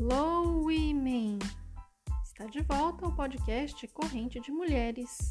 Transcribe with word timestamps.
Hello, 0.00 0.62
women! 0.62 1.40
Está 2.22 2.46
de 2.46 2.62
volta 2.62 3.04
o 3.04 3.12
podcast 3.16 3.84
Corrente 3.88 4.38
de 4.38 4.52
Mulheres, 4.52 5.28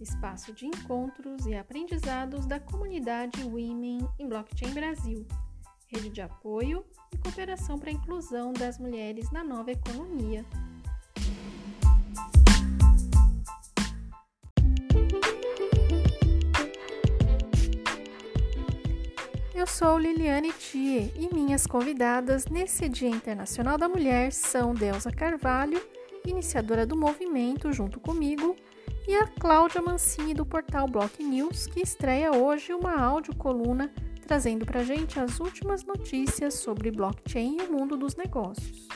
espaço 0.00 0.50
de 0.54 0.64
encontros 0.64 1.44
e 1.44 1.54
aprendizados 1.54 2.46
da 2.46 2.58
comunidade 2.58 3.44
Women 3.44 4.08
em 4.18 4.26
Blockchain 4.26 4.72
Brasil, 4.72 5.26
rede 5.88 6.08
de 6.08 6.22
apoio 6.22 6.86
e 7.12 7.18
cooperação 7.18 7.78
para 7.78 7.90
a 7.90 7.92
inclusão 7.92 8.50
das 8.54 8.78
mulheres 8.78 9.30
na 9.30 9.44
nova 9.44 9.72
economia. 9.72 10.42
Sou 19.78 19.96
Liliane 19.96 20.52
Thier 20.52 21.12
e 21.14 21.32
minhas 21.32 21.64
convidadas 21.64 22.46
nesse 22.46 22.88
Dia 22.88 23.08
Internacional 23.08 23.78
da 23.78 23.88
Mulher 23.88 24.32
são 24.32 24.74
Delza 24.74 25.12
Carvalho, 25.12 25.80
iniciadora 26.26 26.84
do 26.84 26.96
movimento 26.96 27.72
junto 27.72 28.00
comigo, 28.00 28.56
e 29.06 29.14
a 29.14 29.28
Cláudia 29.28 29.80
Mancini 29.80 30.34
do 30.34 30.44
portal 30.44 30.88
Block 30.88 31.22
News, 31.22 31.68
que 31.68 31.80
estreia 31.80 32.32
hoje 32.32 32.74
uma 32.74 33.00
audiocoluna 33.00 33.94
trazendo 34.26 34.66
para 34.66 34.82
gente 34.82 35.20
as 35.20 35.38
últimas 35.38 35.84
notícias 35.84 36.54
sobre 36.54 36.90
blockchain 36.90 37.58
e 37.60 37.62
o 37.62 37.72
mundo 37.72 37.96
dos 37.96 38.16
negócios. 38.16 38.88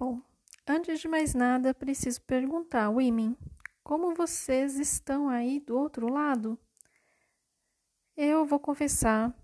Bom, 0.00 0.22
antes 0.68 1.00
de 1.00 1.08
mais 1.08 1.34
nada, 1.34 1.74
preciso 1.74 2.22
perguntar, 2.22 2.90
Women, 2.90 3.36
como 3.84 4.14
vocês 4.14 4.78
estão 4.78 5.28
aí 5.28 5.60
do 5.60 5.78
outro 5.78 6.10
lado? 6.10 6.58
Eu 8.16 8.46
vou 8.46 8.58
confessar 8.58 9.36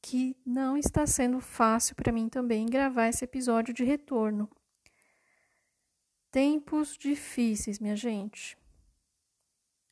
que 0.00 0.34
não 0.44 0.76
está 0.76 1.06
sendo 1.06 1.38
fácil 1.38 1.94
para 1.94 2.10
mim 2.10 2.28
também 2.28 2.64
gravar 2.64 3.08
esse 3.08 3.24
episódio 3.24 3.74
de 3.74 3.84
retorno. 3.84 4.50
Tempos 6.30 6.96
difíceis, 6.96 7.78
minha 7.78 7.94
gente. 7.94 8.56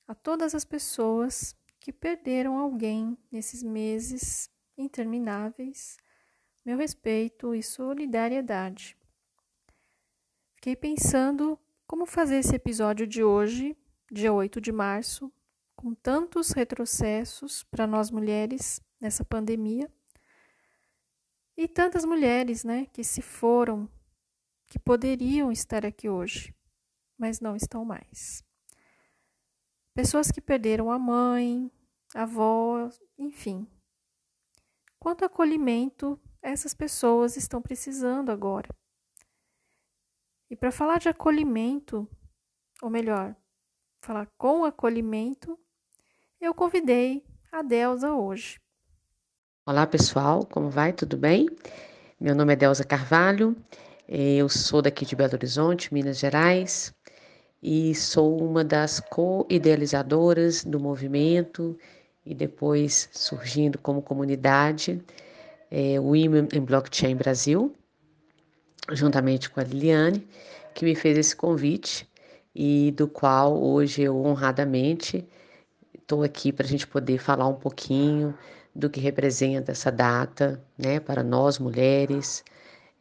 A 0.09 0.15
todas 0.15 0.55
as 0.55 0.65
pessoas 0.65 1.55
que 1.79 1.93
perderam 1.93 2.57
alguém 2.59 3.17
nesses 3.31 3.63
meses 3.63 4.51
intermináveis, 4.77 5.99
meu 6.65 6.79
respeito 6.79 7.55
e 7.55 7.63
solidariedade. 7.63 8.97
Fiquei 10.55 10.77
pensando 10.77 11.59
como 11.87 12.07
fazer 12.07 12.37
esse 12.37 12.55
episódio 12.55 13.07
de 13.07 13.23
hoje 13.23 13.77
dia 14.13 14.31
8 14.31 14.61
de 14.61 14.71
março, 14.71 15.33
com 15.75 15.95
tantos 15.95 16.51
retrocessos 16.51 17.65
para 17.65 17.87
nós 17.87 18.11
mulheres 18.11 18.79
nessa 19.01 19.25
pandemia. 19.25 19.91
E 21.57 21.67
tantas 21.67 22.05
mulheres, 22.05 22.63
né, 22.63 22.85
que 22.87 23.03
se 23.03 23.23
foram, 23.23 23.91
que 24.67 24.79
poderiam 24.79 25.51
estar 25.51 25.87
aqui 25.87 26.11
hoje, 26.11 26.55
mas 27.19 27.41
não 27.41 27.57
estão 27.57 27.87
mais. 27.87 28.45
Pessoas 29.95 30.31
que 30.31 30.43
perderam 30.43 30.91
a 30.91 30.99
mãe, 30.99 31.71
a 32.15 32.23
avó, 32.23 32.91
enfim. 33.17 33.67
Quanto 34.99 35.25
acolhimento 35.25 36.21
essas 36.43 36.75
pessoas 36.75 37.37
estão 37.37 37.63
precisando 37.63 38.31
agora? 38.31 38.69
E 40.51 40.57
para 40.57 40.71
falar 40.71 40.99
de 40.99 41.09
acolhimento, 41.09 42.07
ou 42.83 42.91
melhor, 42.91 43.35
falar 44.03 44.27
com 44.37 44.65
acolhimento, 44.65 45.57
eu 46.41 46.53
convidei 46.53 47.25
a 47.53 47.63
Delza 47.63 48.13
hoje. 48.13 48.59
Olá 49.65 49.87
pessoal, 49.87 50.45
como 50.45 50.69
vai? 50.69 50.93
Tudo 50.93 51.17
bem? 51.17 51.49
Meu 52.19 52.35
nome 52.35 52.53
é 52.53 52.57
Delza 52.57 52.83
Carvalho, 52.83 53.57
eu 54.09 54.49
sou 54.49 54.83
daqui 54.83 55.07
de 55.07 55.15
Belo 55.15 55.35
Horizonte, 55.35 55.95
Minas 55.95 56.19
Gerais, 56.19 56.93
e 57.63 57.95
sou 57.95 58.43
uma 58.43 58.65
das 58.65 58.99
co-idealizadoras 58.99 60.65
do 60.65 60.81
movimento 60.81 61.79
e 62.27 62.35
depois 62.35 63.09
surgindo 63.13 63.79
como 63.79 64.03
comunidade 64.03 65.01
é, 65.71 66.01
Women 66.01 66.49
in 66.53 66.65
Blockchain 66.65 67.15
Brasil, 67.15 67.73
juntamente 68.91 69.49
com 69.49 69.61
a 69.61 69.63
Liliane, 69.63 70.27
que 70.75 70.85
me 70.85 70.97
fez 70.97 71.17
esse 71.17 71.37
convite 71.37 72.11
e 72.55 72.93
do 72.93 73.09
qual 73.09 73.61
hoje 73.63 74.03
eu 74.03 74.17
honradamente 74.25 75.27
estou 75.99 76.23
aqui 76.23 76.53
para 76.53 76.67
a 76.67 76.69
gente 76.69 76.87
poder 76.87 77.19
falar 77.19 77.49
um 77.49 77.55
pouquinho 77.55 78.35
do 78.75 78.91
que 78.91 79.01
representa 79.01 79.73
essa 79.73 79.91
data, 79.91 80.63
né, 80.77 81.01
para 81.01 81.23
nós 81.23 81.59
mulheres, 81.59 82.45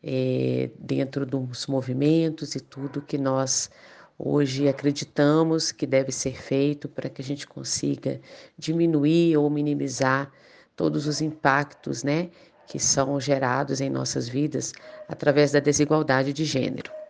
é, 0.03 0.69
dentro 0.79 1.25
dos 1.25 1.67
movimentos 1.67 2.55
e 2.55 2.59
tudo 2.59 3.01
que 3.01 3.17
nós 3.17 3.69
hoje 4.17 4.67
acreditamos 4.67 5.71
que 5.71 5.87
deve 5.87 6.11
ser 6.11 6.39
feito 6.39 6.87
para 6.87 7.09
que 7.09 7.21
a 7.21 7.25
gente 7.25 7.47
consiga 7.47 8.19
diminuir 8.57 9.37
ou 9.37 9.49
minimizar 9.49 10.31
todos 10.75 11.07
os 11.07 11.21
impactos, 11.21 12.03
né, 12.03 12.29
que 12.67 12.79
são 12.79 13.19
gerados 13.19 13.81
em 13.81 13.89
nossas 13.89 14.27
vidas 14.27 14.73
através 15.07 15.51
da 15.51 15.59
desigualdade 15.59 16.33
de 16.33 16.45
gênero. 16.45 17.00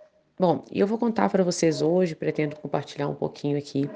Bom, 0.41 0.65
eu 0.71 0.87
vou 0.87 0.97
contar 0.97 1.29
para 1.29 1.43
vocês 1.43 1.83
hoje, 1.83 2.15
pretendo 2.15 2.55
compartilhar 2.55 3.07
um 3.07 3.13
pouquinho 3.13 3.59
aqui 3.59 3.87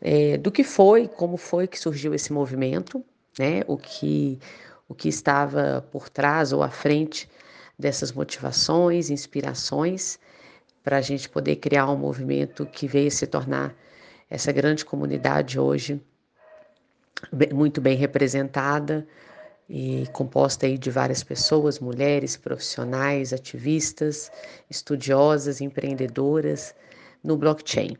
é, 0.00 0.38
do 0.38 0.48
que 0.48 0.62
foi, 0.62 1.08
como 1.08 1.36
foi 1.36 1.66
que 1.66 1.76
surgiu 1.76 2.14
esse 2.14 2.32
movimento, 2.32 3.04
né? 3.36 3.62
O 3.66 3.76
que, 3.76 4.38
o 4.88 4.94
que 4.94 5.08
estava 5.08 5.84
por 5.90 6.08
trás 6.08 6.52
ou 6.52 6.62
à 6.62 6.70
frente 6.70 7.28
dessas 7.76 8.12
motivações, 8.12 9.10
inspirações, 9.10 10.20
para 10.84 10.98
a 10.98 11.00
gente 11.00 11.28
poder 11.28 11.56
criar 11.56 11.90
um 11.90 11.96
movimento 11.96 12.64
que 12.64 12.86
veio 12.86 13.10
se 13.10 13.26
tornar 13.26 13.74
essa 14.30 14.52
grande 14.52 14.84
comunidade 14.84 15.58
hoje 15.58 16.00
muito 17.52 17.80
bem 17.80 17.96
representada, 17.96 19.04
e 19.74 20.06
composta 20.12 20.66
aí 20.66 20.76
de 20.76 20.90
várias 20.90 21.24
pessoas, 21.24 21.80
mulheres, 21.80 22.36
profissionais, 22.36 23.32
ativistas, 23.32 24.30
estudiosas, 24.68 25.62
empreendedoras 25.62 26.74
no 27.24 27.38
blockchain. 27.38 27.96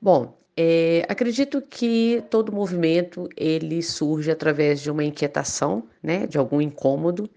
Bom, 0.00 0.38
é, 0.56 1.04
acredito 1.08 1.60
que 1.60 2.22
todo 2.30 2.52
movimento 2.52 3.28
ele 3.36 3.82
surge 3.82 4.30
através 4.30 4.80
de 4.80 4.92
uma 4.92 5.02
inquietação, 5.02 5.88
né, 6.00 6.24
de 6.28 6.38
algum 6.38 6.60
incômodo 6.60 7.28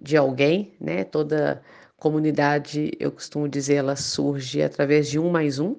de 0.00 0.16
alguém, 0.16 0.72
né? 0.80 1.02
Toda 1.02 1.60
comunidade, 1.96 2.92
eu 3.00 3.10
costumo 3.10 3.48
dizer, 3.48 3.74
ela 3.74 3.96
surge 3.96 4.62
através 4.62 5.10
de 5.10 5.18
um 5.18 5.30
mais 5.30 5.58
um. 5.58 5.74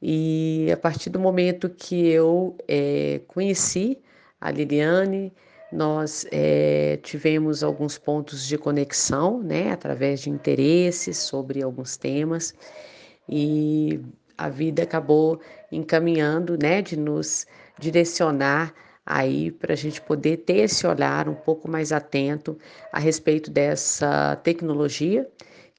E 0.00 0.68
a 0.72 0.76
partir 0.78 1.10
do 1.10 1.20
momento 1.20 1.68
que 1.68 2.08
eu 2.08 2.56
é, 2.66 3.20
conheci 3.28 3.98
a 4.40 4.50
Liliane, 4.50 5.32
nós 5.72 6.26
é, 6.30 6.98
tivemos 7.02 7.62
alguns 7.62 7.96
pontos 7.96 8.46
de 8.46 8.58
conexão, 8.58 9.42
né, 9.42 9.72
através 9.72 10.20
de 10.20 10.30
interesses 10.30 11.18
sobre 11.18 11.62
alguns 11.62 11.96
temas, 11.96 12.54
e 13.28 14.00
a 14.36 14.48
vida 14.48 14.82
acabou 14.82 15.40
encaminhando, 15.70 16.58
né, 16.60 16.82
de 16.82 16.96
nos 16.96 17.46
direcionar 17.78 18.74
aí 19.04 19.50
para 19.50 19.72
a 19.72 19.76
gente 19.76 20.00
poder 20.00 20.38
ter 20.38 20.58
esse 20.58 20.86
olhar 20.86 21.28
um 21.28 21.34
pouco 21.34 21.68
mais 21.68 21.90
atento 21.90 22.56
a 22.92 22.98
respeito 22.98 23.50
dessa 23.50 24.36
tecnologia 24.36 25.28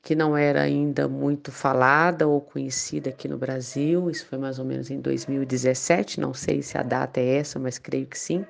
que 0.01 0.15
não 0.15 0.35
era 0.35 0.61
ainda 0.61 1.07
muito 1.07 1.49
falada 1.49 2.27
ou 2.27 2.41
conhecida 2.41 3.09
aqui 3.09 3.25
no 3.29 3.37
Brasil. 3.37 4.09
Isso 4.09 4.25
foi 4.25 4.37
mais 4.37 4.59
ou 4.59 4.65
menos 4.65 4.91
em 4.91 4.99
2017, 4.99 6.19
não 6.19 6.33
sei 6.33 6.61
se 6.61 6.77
a 6.77 6.83
data 6.83 7.21
é 7.21 7.37
essa, 7.37 7.57
mas 7.57 7.79
creio 7.79 8.05
que 8.05 8.19
sim 8.19 8.45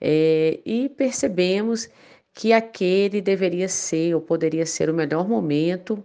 é, 0.00 0.60
e 0.64 0.88
percebemos 0.88 1.88
que 2.32 2.52
aquele 2.52 3.20
deveria 3.20 3.68
ser 3.68 4.14
ou 4.14 4.20
poderia 4.20 4.64
ser 4.64 4.88
o 4.88 4.94
melhor 4.94 5.28
momento 5.28 6.02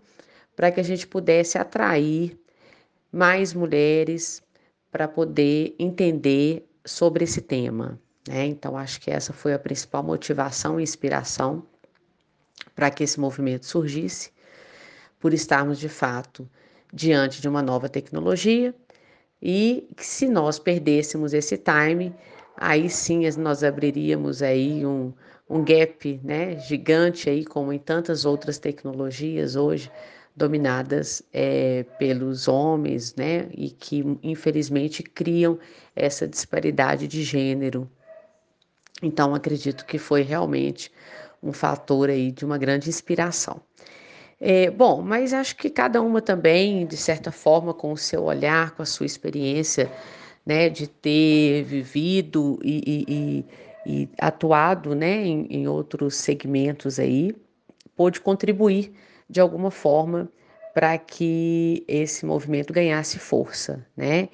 para 0.55 0.71
que 0.71 0.79
a 0.79 0.83
gente 0.83 1.07
pudesse 1.07 1.57
atrair 1.57 2.37
mais 3.11 3.53
mulheres 3.53 4.41
para 4.91 5.07
poder 5.07 5.75
entender 5.79 6.67
sobre 6.85 7.23
esse 7.23 7.41
tema. 7.41 7.99
Né? 8.27 8.45
Então, 8.45 8.77
acho 8.77 8.99
que 8.99 9.11
essa 9.11 9.33
foi 9.33 9.53
a 9.53 9.59
principal 9.59 10.03
motivação 10.03 10.79
e 10.79 10.83
inspiração 10.83 11.63
para 12.73 12.89
que 12.89 13.03
esse 13.03 13.19
movimento 13.19 13.65
surgisse, 13.65 14.31
por 15.19 15.33
estarmos 15.33 15.79
de 15.79 15.89
fato 15.89 16.47
diante 16.93 17.41
de 17.41 17.47
uma 17.47 17.61
nova 17.61 17.89
tecnologia 17.89 18.73
e 19.41 19.87
que 19.95 20.05
se 20.05 20.27
nós 20.27 20.59
perdêssemos 20.59 21.33
esse 21.33 21.57
time, 21.57 22.13
aí 22.57 22.89
sim 22.89 23.21
nós 23.37 23.63
abriríamos 23.63 24.41
aí 24.41 24.85
um, 24.85 25.13
um 25.49 25.63
gap 25.63 26.19
né, 26.23 26.57
gigante 26.59 27.29
aí, 27.29 27.45
como 27.45 27.71
em 27.73 27.79
tantas 27.79 28.25
outras 28.25 28.57
tecnologias 28.59 29.55
hoje, 29.55 29.91
dominadas 30.35 31.23
é, 31.33 31.83
pelos 31.97 32.47
homens, 32.47 33.15
né, 33.15 33.47
e 33.53 33.69
que 33.71 34.03
infelizmente 34.23 35.01
criam 35.03 35.57
essa 35.95 36.27
disparidade 36.27 37.07
de 37.07 37.23
gênero 37.23 37.89
Então, 39.01 39.35
acredito 39.35 39.85
que 39.85 39.97
foi 39.97 40.21
realmente 40.21 40.91
um 41.43 41.51
fator 41.53 42.09
aí 42.09 42.31
de 42.31 42.45
uma 42.45 42.57
grande 42.57 42.89
inspiração. 42.89 43.61
É, 44.39 44.69
bom, 44.71 45.01
mas 45.01 45.33
acho 45.33 45.55
que 45.57 45.69
cada 45.69 46.01
uma 46.01 46.21
também, 46.21 46.85
de 46.87 46.97
certa 46.97 47.31
forma, 47.31 47.73
com 47.73 47.91
o 47.93 47.97
seu 47.97 48.23
olhar, 48.25 48.71
com 48.71 48.83
a 48.83 48.85
sua 48.85 49.05
experiência, 49.05 49.91
né, 50.45 50.69
de 50.69 50.87
ter 50.87 51.63
vivido 51.63 52.59
e, 52.63 53.05
e, 53.07 53.45
e, 53.87 54.03
e 54.03 54.09
atuado, 54.19 54.93
né, 54.93 55.25
em, 55.25 55.47
em 55.49 55.67
outros 55.67 56.15
segmentos 56.15 56.99
aí, 56.99 57.35
pôde 57.95 58.21
contribuir 58.21 58.91
de 59.29 59.39
alguma 59.41 59.71
forma 59.71 60.29
para 60.73 60.97
que 60.97 61.83
esse 61.87 62.25
movimento 62.25 62.73
ganhasse 62.73 63.17
força, 63.17 63.85
né? 63.95 64.27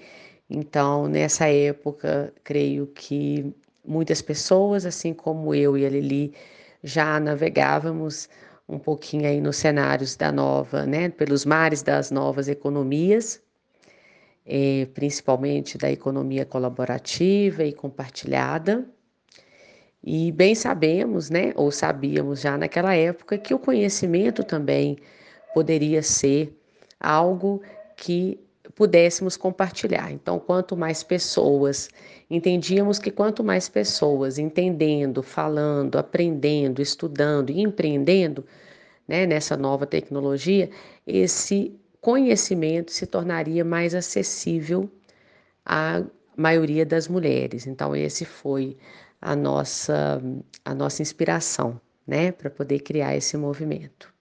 Então, 0.49 1.07
nessa 1.07 1.47
época, 1.47 2.33
creio 2.43 2.87
que 2.87 3.53
muitas 3.85 4.21
pessoas, 4.21 4.85
assim 4.85 5.13
como 5.13 5.55
eu 5.55 5.77
e 5.77 5.85
a 5.85 5.89
Lili, 5.89 6.33
já 6.83 7.19
navegávamos 7.19 8.27
um 8.67 8.79
pouquinho 8.79 9.27
aí 9.27 9.39
nos 9.39 9.57
cenários 9.57 10.15
da 10.15 10.31
nova, 10.31 10.85
né, 10.85 11.09
pelos 11.09 11.45
mares 11.45 11.83
das 11.83 12.09
novas 12.11 12.47
economias, 12.47 13.41
eh, 14.45 14.87
principalmente 14.93 15.77
da 15.77 15.91
economia 15.91 16.45
colaborativa 16.45 17.63
e 17.63 17.73
compartilhada. 17.73 18.85
E 20.03 20.31
bem 20.31 20.55
sabemos, 20.55 21.29
né, 21.29 21.53
ou 21.55 21.71
sabíamos 21.71 22.41
já 22.41 22.57
naquela 22.57 22.95
época, 22.95 23.37
que 23.37 23.53
o 23.53 23.59
conhecimento 23.59 24.43
também 24.43 24.97
poderia 25.53 26.01
ser 26.01 26.57
algo 26.99 27.61
que 27.95 28.39
pudéssemos 28.75 29.37
compartilhar. 29.37 30.11
Então, 30.11 30.39
quanto 30.39 30.75
mais 30.75 31.03
pessoas, 31.03 31.89
entendíamos 32.29 32.97
que 32.97 33.11
quanto 33.11 33.43
mais 33.43 33.69
pessoas 33.69 34.39
entendendo, 34.39 35.21
falando, 35.21 35.97
aprendendo, 35.97 36.81
estudando 36.81 37.51
e 37.51 37.61
empreendendo 37.61 38.45
né, 39.07 39.25
nessa 39.25 39.57
nova 39.57 39.85
tecnologia, 39.85 40.69
esse 41.05 41.79
conhecimento 42.01 42.91
se 42.91 43.05
tornaria 43.05 43.63
mais 43.63 43.93
acessível 43.93 44.89
à 45.65 46.03
maioria 46.35 46.85
das 46.85 47.07
mulheres. 47.07 47.67
Então, 47.67 47.95
esse 47.95 48.25
foi 48.25 48.75
a 49.21 49.35
nossa, 49.35 50.21
a 50.65 50.73
nossa 50.73 51.01
inspiração, 51.01 51.79
né, 52.05 52.31
para 52.31 52.49
poder 52.49 52.79
criar 52.79 53.15
esse 53.15 53.37
movimento. 53.37 54.11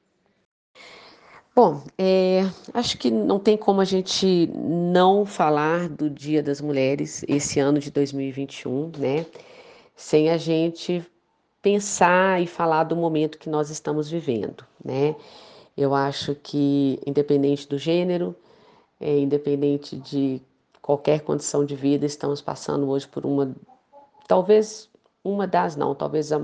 Bom, 1.56 1.82
é, 1.98 2.42
acho 2.72 2.96
que 2.96 3.10
não 3.10 3.38
tem 3.38 3.56
como 3.56 3.80
a 3.80 3.84
gente 3.84 4.46
não 4.54 5.26
falar 5.26 5.88
do 5.88 6.08
Dia 6.08 6.42
das 6.42 6.60
Mulheres 6.60 7.24
esse 7.26 7.58
ano 7.58 7.80
de 7.80 7.90
2021, 7.90 8.92
né? 8.96 9.26
Sem 9.96 10.30
a 10.30 10.36
gente 10.36 11.04
pensar 11.60 12.40
e 12.40 12.46
falar 12.46 12.84
do 12.84 12.96
momento 12.96 13.36
que 13.36 13.50
nós 13.50 13.68
estamos 13.68 14.08
vivendo, 14.08 14.64
né? 14.82 15.14
Eu 15.80 15.94
acho 15.94 16.34
que, 16.34 17.00
independente 17.06 17.66
do 17.66 17.78
gênero, 17.78 18.36
é, 19.00 19.18
independente 19.18 19.96
de 19.96 20.42
qualquer 20.82 21.22
condição 21.22 21.64
de 21.64 21.74
vida, 21.74 22.04
estamos 22.04 22.42
passando 22.42 22.86
hoje 22.90 23.08
por 23.08 23.24
uma, 23.24 23.56
talvez 24.28 24.90
uma 25.24 25.46
das, 25.46 25.76
não, 25.76 25.94
talvez 25.94 26.32
a, 26.32 26.42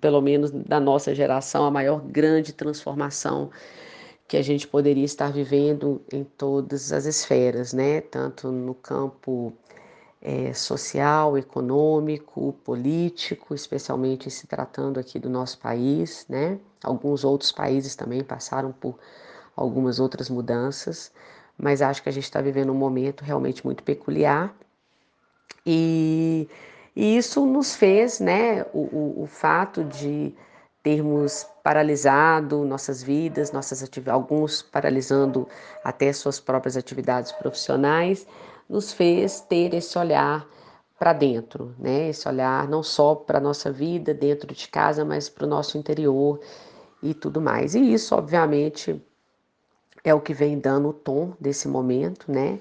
pelo 0.00 0.20
menos 0.20 0.50
da 0.50 0.80
nossa 0.80 1.14
geração, 1.14 1.64
a 1.64 1.70
maior 1.70 2.00
grande 2.00 2.52
transformação 2.52 3.50
que 4.26 4.36
a 4.36 4.42
gente 4.42 4.66
poderia 4.66 5.04
estar 5.04 5.30
vivendo 5.32 6.02
em 6.12 6.24
todas 6.24 6.92
as 6.92 7.04
esferas, 7.04 7.72
né? 7.72 8.00
Tanto 8.00 8.50
no 8.50 8.74
campo 8.74 9.52
é, 10.20 10.52
social, 10.52 11.38
econômico, 11.38 12.52
político, 12.64 13.54
especialmente 13.54 14.28
se 14.28 14.48
tratando 14.48 14.98
aqui 14.98 15.20
do 15.20 15.30
nosso 15.30 15.56
país, 15.60 16.26
né? 16.28 16.58
Alguns 16.82 17.24
outros 17.24 17.52
países 17.52 17.94
também 17.94 18.22
passaram 18.24 18.72
por 18.72 18.98
algumas 19.56 20.00
outras 20.00 20.30
mudanças, 20.30 21.12
mas 21.58 21.82
acho 21.82 22.02
que 22.02 22.08
a 22.08 22.12
gente 22.12 22.24
está 22.24 22.40
vivendo 22.40 22.72
um 22.72 22.76
momento 22.76 23.22
realmente 23.22 23.64
muito 23.64 23.82
peculiar 23.82 24.54
e, 25.66 26.48
e 26.96 27.16
isso 27.16 27.44
nos 27.44 27.74
fez, 27.74 28.20
né? 28.20 28.62
o, 28.72 28.80
o, 28.80 29.22
o 29.22 29.26
fato 29.26 29.84
de 29.84 30.34
termos 30.82 31.46
paralisado 31.62 32.64
nossas 32.64 33.02
vidas, 33.02 33.52
nossas 33.52 33.86
alguns 34.08 34.62
paralisando 34.62 35.46
até 35.84 36.12
suas 36.12 36.40
próprias 36.40 36.76
atividades 36.76 37.32
profissionais, 37.32 38.26
nos 38.68 38.92
fez 38.92 39.40
ter 39.40 39.74
esse 39.74 39.98
olhar 39.98 40.46
para 41.00 41.14
dentro, 41.14 41.74
né? 41.78 42.10
Esse 42.10 42.28
olhar 42.28 42.68
não 42.68 42.82
só 42.82 43.14
para 43.14 43.38
a 43.38 43.40
nossa 43.40 43.72
vida 43.72 44.12
dentro 44.12 44.54
de 44.54 44.68
casa, 44.68 45.02
mas 45.02 45.30
para 45.30 45.46
o 45.46 45.48
nosso 45.48 45.78
interior 45.78 46.38
e 47.02 47.14
tudo 47.14 47.40
mais. 47.40 47.74
E 47.74 47.80
isso, 47.80 48.14
obviamente, 48.14 49.02
é 50.04 50.12
o 50.12 50.20
que 50.20 50.34
vem 50.34 50.58
dando 50.58 50.90
o 50.90 50.92
tom 50.92 51.32
desse 51.40 51.66
momento, 51.66 52.30
né? 52.30 52.58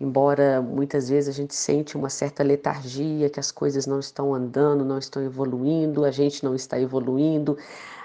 Embora 0.00 0.62
muitas 0.62 1.08
vezes 1.08 1.34
a 1.34 1.36
gente 1.36 1.52
sente 1.52 1.96
uma 1.96 2.08
certa 2.08 2.44
letargia, 2.44 3.28
que 3.28 3.40
as 3.40 3.50
coisas 3.50 3.88
não 3.88 3.98
estão 3.98 4.32
andando, 4.32 4.84
não 4.84 4.98
estão 4.98 5.20
evoluindo, 5.24 6.04
a 6.04 6.12
gente 6.12 6.44
não 6.44 6.54
está 6.54 6.78
evoluindo, 6.80 7.58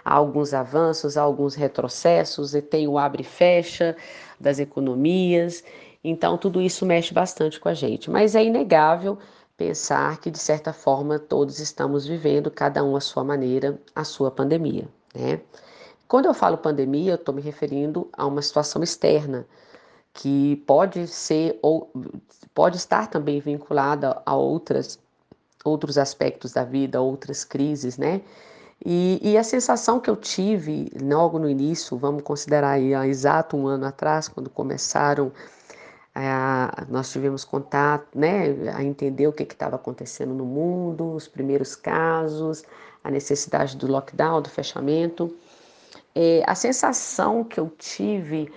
há 0.04 0.16
alguns 0.16 0.52
avanços, 0.56 1.16
há 1.16 1.22
alguns 1.22 1.54
retrocessos, 1.54 2.56
e 2.56 2.62
tem 2.62 2.88
o 2.88 2.98
abre 2.98 3.22
e 3.22 3.26
fecha 3.26 3.96
das 4.40 4.58
economias, 4.58 5.64
então 6.04 6.40
tudo 6.40 6.60
isso 6.60 6.88
mexe 6.88 7.14
bastante 7.14 7.60
com 7.60 7.70
a 7.70 7.74
gente. 7.76 8.10
Mas 8.10 8.34
é 8.36 8.44
inegável 8.44 9.20
pensar 9.58 10.20
que, 10.20 10.30
de 10.30 10.40
certa 10.40 10.74
forma, 10.74 11.18
todos 11.20 11.60
estamos 11.60 12.06
vivendo, 12.06 12.52
cada 12.52 12.84
um 12.84 12.96
à 12.96 13.02
sua 13.02 13.24
maneira, 13.24 13.80
a 13.96 14.04
sua 14.04 14.30
pandemia, 14.32 14.88
né? 15.14 15.42
Quando 16.08 16.26
eu 16.26 16.34
falo 16.34 16.58
pandemia, 16.58 17.14
eu 17.14 17.16
estou 17.16 17.34
me 17.34 17.42
referindo 17.42 18.08
a 18.14 18.26
uma 18.26 18.42
situação 18.42 18.84
externa 18.84 19.48
que 20.14 20.58
pode 20.68 21.08
ser 21.08 21.60
ou 21.62 21.92
pode 22.54 22.78
estar 22.78 23.08
também 23.08 23.40
vinculada 23.40 24.22
a 24.26 24.36
outras 24.36 25.00
outros 25.64 25.98
aspectos 25.98 26.54
da 26.54 26.64
vida, 26.64 27.02
outras 27.02 27.44
crises, 27.44 27.98
né? 27.98 28.22
E, 28.86 29.20
e, 29.24 29.38
a 29.38 29.44
sensação 29.44 30.00
que 30.00 30.10
eu 30.10 30.16
tive 30.16 30.92
logo 31.02 31.40
no 31.40 31.50
início, 31.50 31.98
vamos 31.98 32.22
considerar 32.24 32.72
aí 32.72 32.94
há 32.94 33.08
exato 33.08 33.58
um 33.58 33.68
ano 33.68 33.86
atrás, 33.86 34.28
quando 34.28 34.50
começaram, 34.50 35.32
nós 36.90 37.12
tivemos 37.12 37.44
contato, 37.44 38.08
né, 38.18 38.72
a 38.74 38.84
entender 38.84 39.28
o 39.28 39.34
que 39.34 39.44
estava 39.44 39.76
acontecendo 39.76 40.34
no 40.34 40.46
mundo, 40.46 41.14
os 41.14 41.28
primeiros 41.28 41.76
casos, 41.76 42.64
a 43.04 43.12
necessidade 43.12 43.76
do 43.76 43.88
lockdown, 43.88 44.42
do 44.42 44.50
fechamento. 44.50 45.36
É, 46.14 46.42
a 46.48 46.56
sensação 46.56 47.44
que 47.44 47.60
eu 47.60 47.70
tive 47.78 48.50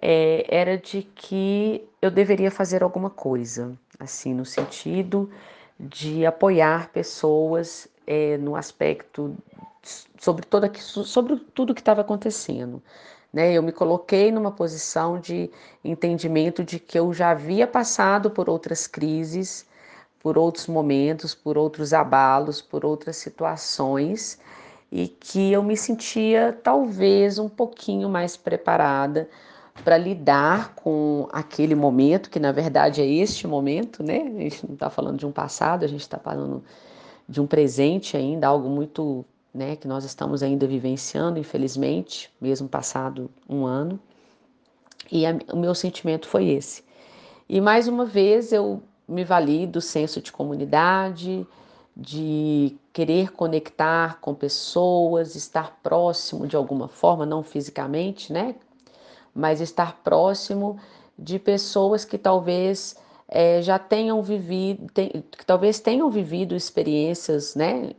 é, 0.00 0.44
era 0.48 0.76
de 0.76 1.02
que 1.02 1.88
eu 2.02 2.10
deveria 2.10 2.50
fazer 2.50 2.82
alguma 2.82 3.08
coisa, 3.08 3.72
assim, 3.98 4.34
no 4.34 4.44
sentido 4.44 5.30
de 5.78 6.26
apoiar 6.26 6.90
pessoas 6.90 7.88
é, 8.06 8.36
no 8.36 8.54
aspecto 8.54 9.34
sobre, 10.18 10.44
toda, 10.44 10.70
sobre 10.74 11.36
tudo 11.54 11.74
que 11.74 11.80
estava 11.80 12.02
acontecendo. 12.02 12.82
Né? 13.32 13.52
Eu 13.52 13.62
me 13.62 13.72
coloquei 13.72 14.32
numa 14.32 14.50
posição 14.50 15.18
de 15.18 15.50
entendimento 15.84 16.64
de 16.64 16.78
que 16.78 16.98
eu 16.98 17.12
já 17.12 17.30
havia 17.30 17.66
passado 17.66 18.30
por 18.30 18.48
outras 18.48 18.86
crises, 18.86 19.66
por 20.22 20.36
outros 20.36 20.66
momentos, 20.66 21.34
por 21.34 21.56
outros 21.56 21.92
abalos, 21.92 22.60
por 22.60 22.84
outras 22.84 23.16
situações 23.16 24.38
e 24.92 25.06
que 25.06 25.52
eu 25.52 25.62
me 25.62 25.76
sentia 25.76 26.58
talvez 26.62 27.38
um 27.38 27.48
pouquinho 27.48 28.08
mais 28.08 28.36
preparada 28.36 29.28
para 29.84 29.96
lidar 29.96 30.74
com 30.74 31.28
aquele 31.32 31.74
momento, 31.74 32.28
que 32.28 32.40
na 32.40 32.52
verdade 32.52 33.00
é 33.00 33.06
este 33.06 33.46
momento, 33.46 34.02
né? 34.02 34.18
A 34.18 34.40
gente 34.40 34.66
não 34.66 34.74
está 34.74 34.90
falando 34.90 35.18
de 35.18 35.26
um 35.26 35.32
passado, 35.32 35.84
a 35.84 35.88
gente 35.88 36.00
está 36.00 36.18
falando 36.18 36.62
de 37.28 37.40
um 37.40 37.46
presente 37.46 38.16
ainda, 38.16 38.48
algo 38.48 38.68
muito, 38.68 39.24
né, 39.52 39.76
que 39.76 39.88
nós 39.88 40.04
estamos 40.04 40.42
ainda 40.42 40.66
vivenciando, 40.66 41.38
infelizmente, 41.38 42.30
mesmo 42.40 42.68
passado 42.68 43.30
um 43.48 43.66
ano. 43.66 43.98
E 45.10 45.26
a, 45.26 45.36
o 45.52 45.56
meu 45.56 45.74
sentimento 45.74 46.28
foi 46.28 46.48
esse. 46.48 46.84
E 47.48 47.60
mais 47.60 47.88
uma 47.88 48.04
vez 48.04 48.52
eu 48.52 48.82
me 49.08 49.24
vali 49.24 49.66
do 49.66 49.80
senso 49.80 50.20
de 50.20 50.30
comunidade, 50.30 51.46
de 51.96 52.76
querer 52.92 53.32
conectar 53.32 54.20
com 54.20 54.34
pessoas, 54.34 55.34
estar 55.34 55.80
próximo 55.82 56.46
de 56.46 56.54
alguma 56.54 56.86
forma, 56.88 57.26
não 57.26 57.42
fisicamente, 57.42 58.32
né? 58.32 58.54
mas 59.34 59.60
estar 59.60 60.00
próximo 60.02 60.78
de 61.18 61.38
pessoas 61.38 62.04
que 62.04 62.18
talvez 62.18 62.96
é, 63.28 63.62
já 63.62 63.78
tenham 63.78 64.22
vivido, 64.22 64.86
tem, 64.92 65.08
que 65.08 65.46
talvez 65.46 65.78
tenham 65.80 66.10
vivido 66.10 66.54
experiências, 66.54 67.54
né, 67.54 67.92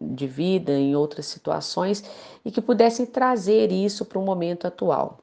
de 0.00 0.26
vida 0.26 0.72
em 0.72 0.94
outras 0.94 1.26
situações 1.26 2.04
e 2.44 2.50
que 2.50 2.60
pudessem 2.60 3.06
trazer 3.06 3.72
isso 3.72 4.04
para 4.04 4.18
o 4.18 4.22
momento 4.22 4.66
atual. 4.66 5.18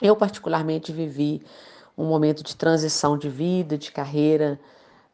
Eu 0.00 0.16
particularmente 0.16 0.92
vivi 0.92 1.42
um 1.96 2.06
momento 2.06 2.42
de 2.42 2.56
transição 2.56 3.18
de 3.18 3.28
vida, 3.28 3.76
de 3.76 3.92
carreira 3.92 4.58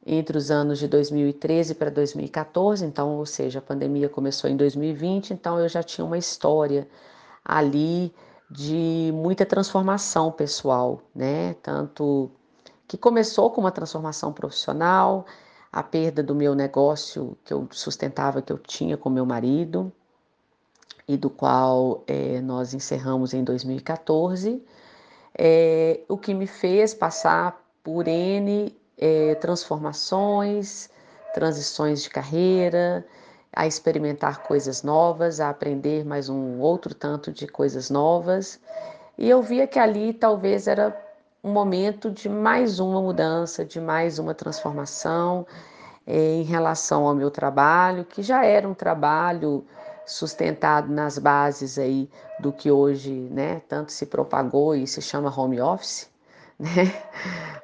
entre 0.07 0.39
os 0.39 0.51
anos 0.51 0.79
de 0.79 0.89
2013 0.89 1.75
para 1.75 1.91
2014, 1.91 2.85
então, 2.85 3.17
ou 3.17 3.27
seja, 3.27 3.59
a 3.59 3.63
pandemia 3.63 4.09
começou 4.09 4.49
em 4.49 4.57
2020, 4.57 5.33
então 5.33 5.59
eu 5.59 5.69
já 5.69 5.83
tinha 5.83 6.05
uma 6.05 6.17
história 6.17 6.89
ali 7.45 8.15
de 8.51 9.11
muita 9.13 9.45
transformação 9.45 10.33
pessoal, 10.33 11.03
né? 11.15 11.55
Tanto 11.63 12.31
que 12.87 12.97
começou 12.97 13.51
com 13.51 13.61
uma 13.61 13.71
transformação 13.71 14.33
profissional, 14.33 15.27
a 15.73 15.83
perda 15.83 16.23
do 16.23 16.35
meu 16.35 16.55
negócio 16.55 17.37
que 17.45 17.53
eu 17.53 17.69
sustentava, 17.71 18.43
que 18.43 18.53
eu 18.53 18.59
tinha 18.59 18.97
com 18.97 19.11
meu 19.11 19.27
marido, 19.27 19.93
e 21.07 21.17
do 21.17 21.31
qual 21.31 22.05
é, 22.07 22.41
nós 22.41 22.75
encerramos 22.75 23.33
em 23.33 23.43
2014, 23.43 24.63
é, 25.37 26.01
o 26.09 26.19
que 26.19 26.35
me 26.35 26.47
fez 26.47 26.93
passar 26.93 27.65
por 27.83 28.07
N 28.07 28.77
é, 28.99 29.35
transformações, 29.37 30.91
transições 31.33 32.03
de 32.03 32.11
carreira, 32.11 33.07
a 33.53 33.67
experimentar 33.67 34.43
coisas 34.43 34.83
novas, 34.83 35.41
a 35.41 35.49
aprender 35.49 36.05
mais 36.05 36.29
um 36.29 36.59
outro 36.61 36.95
tanto 36.95 37.33
de 37.33 37.47
coisas 37.47 37.89
novas. 37.89 38.61
E 39.17 39.29
eu 39.29 39.43
via 39.43 39.67
que 39.67 39.79
ali 39.79 40.13
talvez 40.13 40.69
era 40.69 40.91
um 41.43 41.51
momento 41.53 42.11
de 42.11 42.29
mais 42.29 42.81
uma 42.81 43.01
mudança, 43.01 43.65
de 43.65 43.81
mais 43.81 44.19
uma 44.19 44.35
transformação 44.35 45.47
é, 46.07 46.35
em 46.35 46.43
relação 46.43 47.07
ao 47.07 47.15
meu 47.15 47.31
trabalho, 47.31 48.05
que 48.05 48.23
já 48.23 48.45
era 48.45 48.69
um 48.69 48.75
trabalho 48.75 49.65
sustentado 50.07 50.91
nas 50.91 51.19
bases 51.19 51.79
aí 51.79 52.09
do 52.41 52.53
que 52.53 52.71
hoje, 52.71 53.13
né, 53.13 53.61
tanto 53.69 53.93
se 53.93 54.07
propagou 54.07 54.75
e 54.75 54.87
se 54.87 55.03
chama 55.03 55.33
home 55.35 55.61
office, 55.61 56.09
né? 56.59 56.93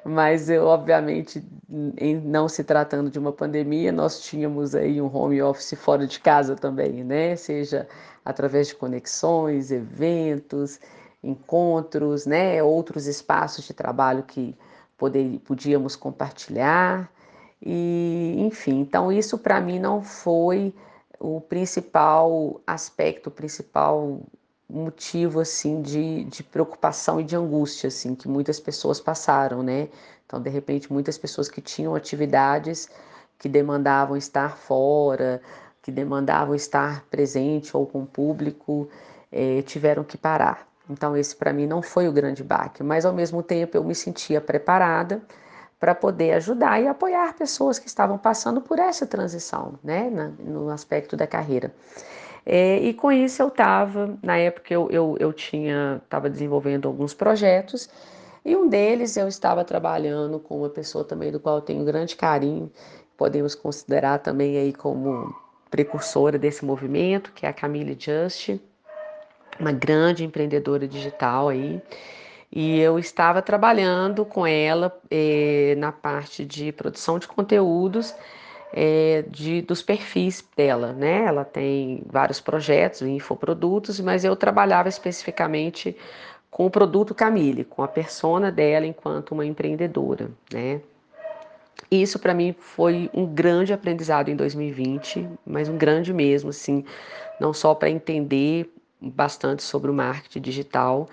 Mas 0.05 0.49
eu, 0.49 0.65
obviamente, 0.65 1.43
em 1.97 2.15
não 2.15 2.47
se 2.47 2.63
tratando 2.63 3.09
de 3.09 3.17
uma 3.17 3.31
pandemia, 3.31 3.91
nós 3.91 4.21
tínhamos 4.21 4.75
aí 4.75 5.01
um 5.01 5.13
home 5.13 5.41
office 5.41 5.73
fora 5.73 6.05
de 6.05 6.19
casa 6.19 6.55
também, 6.55 7.03
né? 7.03 7.35
Seja 7.35 7.87
através 8.23 8.67
de 8.67 8.75
conexões, 8.75 9.71
eventos, 9.71 10.79
encontros, 11.25 12.25
né? 12.25 12.61
Outros 12.63 13.07
espaços 13.07 13.65
de 13.65 13.73
trabalho 13.73 14.23
que 14.23 14.55
poder, 14.97 15.39
podíamos 15.39 15.95
compartilhar. 15.95 17.09
E, 17.61 18.35
enfim, 18.39 18.79
então 18.81 19.11
isso 19.11 19.37
para 19.37 19.59
mim 19.59 19.79
não 19.79 20.01
foi 20.03 20.73
o 21.19 21.41
principal 21.41 22.61
aspecto, 22.67 23.27
o 23.27 23.31
principal 23.31 24.21
motivo 24.69 25.39
assim 25.39 25.81
de, 25.81 26.25
de 26.25 26.43
preocupação 26.43 27.19
e 27.19 27.23
de 27.23 27.35
angústia 27.35 27.87
assim 27.87 28.15
que 28.15 28.27
muitas 28.27 28.59
pessoas 28.59 28.99
passaram, 28.99 29.63
né? 29.63 29.89
Então, 30.25 30.41
de 30.41 30.49
repente, 30.49 30.91
muitas 30.91 31.17
pessoas 31.17 31.49
que 31.49 31.61
tinham 31.61 31.95
atividades 31.95 32.89
que 33.37 33.47
demandavam 33.47 34.17
estar 34.17 34.57
fora, 34.57 35.41
que 35.81 35.91
demandavam 35.91 36.55
estar 36.55 37.05
presente 37.11 37.75
ou 37.77 37.85
com 37.85 38.03
o 38.03 38.07
público, 38.07 38.89
eh, 39.31 39.61
tiveram 39.63 40.03
que 40.03 40.17
parar. 40.17 40.67
Então, 40.89 41.17
esse 41.17 41.35
para 41.35 41.51
mim 41.51 41.65
não 41.65 41.81
foi 41.81 42.07
o 42.07 42.11
grande 42.11 42.43
baque, 42.43 42.83
mas 42.83 43.05
ao 43.05 43.13
mesmo 43.13 43.41
tempo 43.41 43.75
eu 43.75 43.83
me 43.83 43.95
sentia 43.95 44.39
preparada 44.39 45.21
para 45.79 45.93
poder 45.93 46.33
ajudar 46.33 46.81
e 46.81 46.87
apoiar 46.87 47.35
pessoas 47.35 47.77
que 47.79 47.87
estavam 47.87 48.17
passando 48.17 48.61
por 48.61 48.79
essa 48.79 49.05
transição, 49.05 49.77
né, 49.83 50.09
no 50.39 50.69
aspecto 50.69 51.17
da 51.17 51.27
carreira. 51.27 51.73
É, 52.45 52.77
e 52.77 52.93
com 52.93 53.11
isso 53.11 53.41
eu 53.41 53.47
estava, 53.47 54.17
na 54.21 54.37
época 54.37 54.73
eu, 54.73 54.87
eu, 54.91 55.17
eu 55.19 55.33
tinha, 55.33 56.01
estava 56.03 56.29
desenvolvendo 56.29 56.87
alguns 56.87 57.13
projetos 57.13 57.89
e 58.43 58.55
um 58.55 58.69
deles 58.69 59.17
eu 59.17 59.27
estava 59.27 59.63
trabalhando 59.65 60.39
com 60.39 60.59
uma 60.59 60.69
pessoa 60.69 61.03
também 61.03 61.31
do 61.31 61.39
qual 61.39 61.55
eu 61.55 61.61
tenho 61.61 61.83
grande 61.83 62.15
carinho, 62.15 62.71
podemos 63.17 63.55
considerar 63.55 64.19
também 64.19 64.57
aí 64.57 64.71
como 64.71 65.35
precursora 65.71 66.37
desse 66.37 66.63
movimento, 66.63 67.31
que 67.33 67.45
é 67.45 67.49
a 67.49 67.53
Camille 67.53 67.97
Just, 67.99 68.59
uma 69.59 69.71
grande 69.71 70.23
empreendedora 70.23 70.87
digital 70.87 71.49
aí. 71.49 71.81
E 72.51 72.79
eu 72.79 72.97
estava 72.97 73.41
trabalhando 73.41 74.25
com 74.25 74.45
ela 74.47 74.95
eh, 75.11 75.75
na 75.77 75.91
parte 75.91 76.45
de 76.45 76.71
produção 76.71 77.19
de 77.19 77.27
conteúdos 77.27 78.15
é, 78.75 79.23
de, 79.29 79.61
dos 79.61 79.81
perfis 79.81 80.43
dela, 80.55 80.91
né? 80.91 81.23
Ela 81.25 81.45
tem 81.45 82.03
vários 82.05 82.41
projetos, 82.41 83.01
infoprodutos, 83.01 84.01
mas 84.01 84.25
eu 84.25 84.35
trabalhava 84.35 84.89
especificamente 84.89 85.95
com 86.51 86.65
o 86.65 86.69
produto 86.69 87.15
Camille, 87.15 87.63
com 87.63 87.81
a 87.81 87.87
persona 87.87 88.51
dela 88.51 88.85
enquanto 88.85 89.31
uma 89.31 89.45
empreendedora, 89.45 90.29
né? 90.51 90.81
Isso 91.89 92.19
para 92.19 92.33
mim 92.33 92.53
foi 92.59 93.09
um 93.13 93.25
grande 93.25 93.71
aprendizado 93.71 94.29
em 94.29 94.35
2020, 94.35 95.27
mas 95.45 95.69
um 95.69 95.77
grande 95.77 96.13
mesmo, 96.13 96.49
assim, 96.49 96.83
não 97.39 97.53
só 97.53 97.73
para 97.73 97.89
entender 97.89 98.69
bastante 99.01 99.63
sobre 99.63 99.91
o 99.91 99.93
marketing 99.93 100.41
digital, 100.41 101.07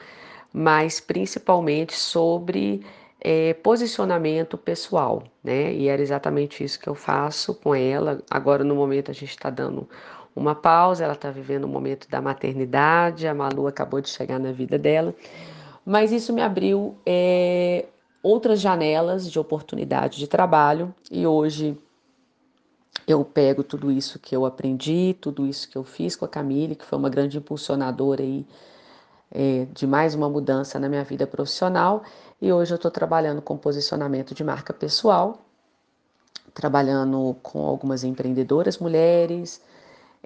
mas 0.53 1.01
principalmente 1.01 1.95
sobre 1.95 2.85
é, 3.21 3.55
posicionamento 3.55 4.59
pessoal, 4.59 5.23
né? 5.43 5.73
E 5.73 5.89
era 5.89 6.03
exatamente 6.03 6.65
isso 6.65 6.79
que 6.81 6.89
eu 6.89 6.95
faço 6.95 7.55
com 7.55 7.75
ela. 7.75 8.21
Agora, 8.31 8.65
no 8.65 8.75
momento, 8.75 9.11
a 9.11 9.15
gente 9.15 9.31
está 9.31 9.49
dando 9.49 9.89
uma 10.35 10.55
pausa, 10.55 11.05
ela 11.05 11.12
está 11.12 11.31
vivendo 11.31 11.65
o 11.65 11.69
momento 11.69 12.09
da 12.09 12.21
maternidade, 12.21 13.27
a 13.27 13.35
Malu 13.35 13.67
acabou 13.67 14.01
de 14.01 14.09
chegar 14.09 14.39
na 14.39 14.51
vida 14.51 14.79
dela, 14.79 15.15
mas 15.85 16.11
isso 16.11 16.33
me 16.33 16.41
abriu 16.41 16.97
é, 17.05 17.87
outras 18.23 18.61
janelas 18.61 19.31
de 19.31 19.39
oportunidade 19.39 20.19
de 20.19 20.27
trabalho 20.27 20.95
e 21.11 21.27
hoje 21.27 21.77
eu 23.06 23.25
pego 23.25 23.64
tudo 23.64 23.90
isso 23.90 24.18
que 24.18 24.34
eu 24.34 24.44
aprendi, 24.44 25.16
tudo 25.20 25.46
isso 25.46 25.68
que 25.68 25.76
eu 25.76 25.84
fiz 25.84 26.14
com 26.14 26.25
a 26.25 26.28
Camille, 26.28 26.76
que 26.76 26.84
foi 26.84 26.99
uma 26.99 27.08
grande 27.08 27.38
impulsionadora 27.38 28.22
aí 28.22 28.46
é, 29.30 29.66
de 29.72 29.87
mais 29.87 30.14
uma 30.14 30.28
mudança 30.28 30.78
na 30.78 30.88
minha 30.88 31.04
vida 31.04 31.26
profissional. 31.26 32.02
E 32.40 32.52
hoje 32.52 32.72
eu 32.72 32.76
estou 32.76 32.90
trabalhando 32.90 33.42
com 33.42 33.56
posicionamento 33.56 34.34
de 34.34 34.44
marca 34.44 34.72
pessoal, 34.72 35.40
trabalhando 36.54 37.37
com 37.42 37.64
algumas 37.64 38.04
empreendedoras 38.04 38.78
mulheres 38.78 39.61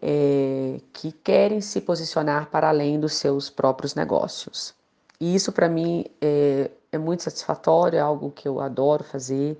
é, 0.01 0.81
que 0.93 1.13
querem 1.13 1.61
se 1.61 1.81
posicionar 1.81 2.51
para 2.51 2.69
além 2.69 2.99
dos 3.01 3.15
seus 3.15 3.49
próprios 3.49 3.95
negócios. 3.95 4.75
E 5.21 5.35
isso 5.35 5.53
para 5.53 5.69
mim 5.69 6.05
é, 6.21 6.71
é, 6.93 6.99
muito 6.99 7.23
satisfatório, 7.23 7.97
é 7.97 8.01
algo 8.01 8.31
que 8.31 8.47
eu 8.47 8.61
adoro 8.61 9.03
fazer. 9.05 9.59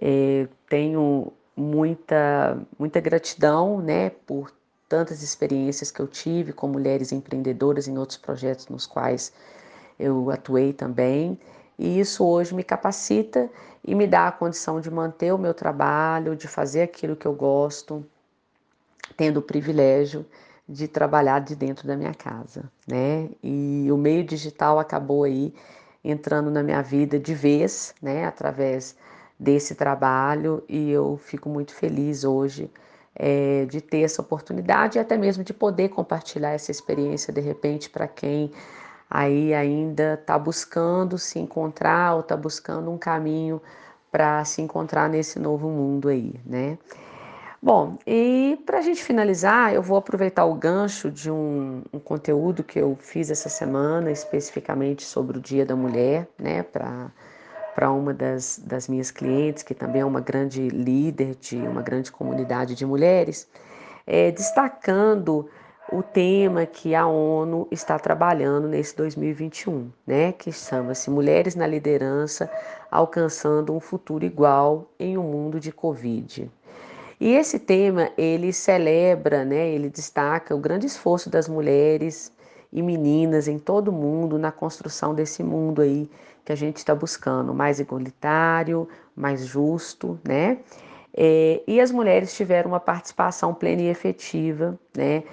É, 0.00 0.48
tenho 0.68 1.32
muita, 1.58 2.58
muita 2.78 3.00
gratidão 3.00 3.80
né, 3.80 4.10
por 4.10 4.52
tantas 4.88 5.22
experiências 5.22 5.90
que 5.90 6.00
eu 6.00 6.06
tive 6.06 6.52
com 6.52 6.68
mulheres 6.68 7.12
empreendedoras 7.12 7.88
em 7.88 7.98
outros 7.98 8.16
projetos 8.16 8.68
nos 8.68 8.86
quais 8.86 9.32
eu 9.98 10.30
atuei 10.30 10.72
também. 10.72 11.38
E 11.78 12.00
isso 12.00 12.24
hoje 12.24 12.54
me 12.54 12.62
capacita 12.62 13.50
e 13.84 13.94
me 13.94 14.06
dá 14.06 14.28
a 14.28 14.32
condição 14.32 14.80
de 14.80 14.90
manter 14.90 15.32
o 15.32 15.38
meu 15.38 15.52
trabalho, 15.52 16.36
de 16.36 16.48
fazer 16.48 16.82
aquilo 16.82 17.16
que 17.16 17.26
eu 17.26 17.34
gosto, 17.34 18.04
tendo 19.16 19.38
o 19.38 19.42
privilégio 19.42 20.24
de 20.68 20.86
trabalhar 20.86 21.40
de 21.40 21.56
dentro 21.56 21.86
da 21.86 21.96
minha 21.96 22.14
casa, 22.14 22.70
né? 22.86 23.28
E 23.42 23.88
o 23.90 23.96
meio 23.96 24.22
digital 24.22 24.78
acabou 24.78 25.24
aí 25.24 25.54
entrando 26.04 26.50
na 26.50 26.62
minha 26.62 26.82
vida 26.82 27.18
de 27.18 27.34
vez, 27.34 27.94
né, 28.00 28.24
através 28.24 28.96
desse 29.38 29.74
trabalho, 29.74 30.62
e 30.68 30.90
eu 30.90 31.16
fico 31.16 31.48
muito 31.48 31.74
feliz 31.74 32.24
hoje 32.24 32.70
é, 33.14 33.66
de 33.66 33.80
ter 33.80 34.02
essa 34.02 34.22
oportunidade 34.22 34.98
e 34.98 35.00
até 35.00 35.16
mesmo 35.16 35.44
de 35.44 35.52
poder 35.52 35.88
compartilhar 35.88 36.50
essa 36.50 36.70
experiência 36.70 37.32
de 37.32 37.40
repente 37.40 37.90
para 37.90 38.06
quem 38.06 38.52
aí 39.10 39.54
ainda 39.54 40.14
está 40.14 40.38
buscando 40.38 41.18
se 41.18 41.38
encontrar 41.38 42.14
ou 42.14 42.20
está 42.20 42.36
buscando 42.36 42.90
um 42.90 42.98
caminho 42.98 43.60
para 44.10 44.44
se 44.44 44.62
encontrar 44.62 45.08
nesse 45.08 45.38
novo 45.38 45.68
mundo 45.68 46.08
aí, 46.08 46.34
né? 46.44 46.78
Bom, 47.60 47.98
e 48.06 48.56
para 48.64 48.78
a 48.78 48.80
gente 48.80 49.02
finalizar, 49.02 49.74
eu 49.74 49.82
vou 49.82 49.98
aproveitar 49.98 50.44
o 50.44 50.54
gancho 50.54 51.10
de 51.10 51.28
um, 51.28 51.82
um, 51.92 51.98
conteúdo 51.98 52.62
que 52.62 52.78
eu 52.78 52.96
fiz 53.00 53.30
essa 53.30 53.48
semana, 53.48 54.12
especificamente 54.12 55.04
sobre 55.04 55.38
o 55.38 55.40
Dia 55.40 55.66
da 55.66 55.74
Mulher, 55.74 56.28
né, 56.38 56.62
para 56.62 57.10
para 57.78 57.92
uma 57.92 58.12
das, 58.12 58.60
das 58.66 58.88
minhas 58.88 59.12
clientes, 59.12 59.62
que 59.62 59.72
também 59.72 60.02
é 60.02 60.04
uma 60.04 60.20
grande 60.20 60.68
líder 60.68 61.36
de 61.36 61.54
uma 61.58 61.80
grande 61.80 62.10
comunidade 62.10 62.74
de 62.74 62.84
mulheres, 62.84 63.46
é, 64.04 64.32
destacando 64.32 65.48
o 65.92 66.02
tema 66.02 66.66
que 66.66 66.92
a 66.92 67.06
ONU 67.06 67.68
está 67.70 67.96
trabalhando 67.96 68.66
nesse 68.66 68.96
2021, 68.96 69.92
né, 70.04 70.32
que 70.32 70.50
chama-se 70.50 71.08
Mulheres 71.08 71.54
na 71.54 71.68
Liderança 71.68 72.50
alcançando 72.90 73.72
um 73.72 73.78
futuro 73.78 74.24
igual 74.24 74.90
em 74.98 75.16
um 75.16 75.22
mundo 75.22 75.60
de 75.60 75.70
Covid. 75.70 76.50
E 77.20 77.32
esse 77.32 77.60
tema 77.60 78.10
ele 78.18 78.52
celebra, 78.52 79.44
né, 79.44 79.68
ele 79.68 79.88
destaca 79.88 80.52
o 80.52 80.58
grande 80.58 80.86
esforço 80.86 81.30
das 81.30 81.48
mulheres 81.48 82.32
e 82.72 82.82
meninas 82.82 83.46
em 83.46 83.56
todo 83.56 83.88
o 83.88 83.92
mundo 83.92 84.36
na 84.36 84.50
construção 84.50 85.14
desse 85.14 85.44
mundo 85.44 85.80
aí 85.80 86.10
que 86.48 86.52
a 86.52 86.56
gente 86.56 86.78
está 86.78 86.94
buscando, 86.94 87.52
mais 87.52 87.78
igualitário, 87.78 88.88
mais 89.14 89.44
justo, 89.44 90.18
né? 90.26 90.60
É, 91.12 91.62
e 91.66 91.78
as 91.78 91.90
mulheres 91.90 92.34
tiveram 92.34 92.70
uma 92.70 92.80
participação 92.80 93.52
plena 93.52 93.82
e 93.82 93.88
efetiva, 93.88 94.78
né? 94.96 95.24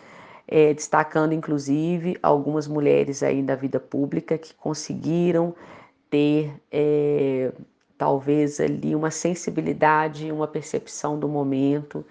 É, 0.45 0.73
destacando 0.73 1.31
inclusive 1.33 2.17
algumas 2.21 2.67
mulheres 2.67 3.23
aí 3.23 3.41
da 3.41 3.55
vida 3.55 3.79
pública 3.79 4.37
que 4.37 4.53
conseguiram 4.55 5.55
ter 6.09 6.53
é, 6.69 7.53
talvez 7.97 8.59
ali 8.59 8.93
uma 8.93 9.09
sensibilidade, 9.09 10.29
uma 10.33 10.47
percepção 10.47 11.17
do 11.17 11.29
momento 11.29 12.05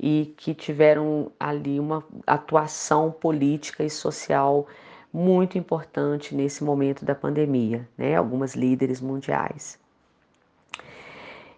e 0.00 0.34
que 0.38 0.54
tiveram 0.54 1.30
ali 1.38 1.78
uma 1.78 2.02
atuação 2.26 3.12
política 3.12 3.84
e 3.84 3.90
social 3.90 4.66
muito 5.16 5.56
importante 5.56 6.34
nesse 6.34 6.62
momento 6.62 7.02
da 7.02 7.14
pandemia, 7.14 7.88
né? 7.96 8.14
Algumas 8.14 8.54
líderes 8.54 9.00
mundiais. 9.00 9.78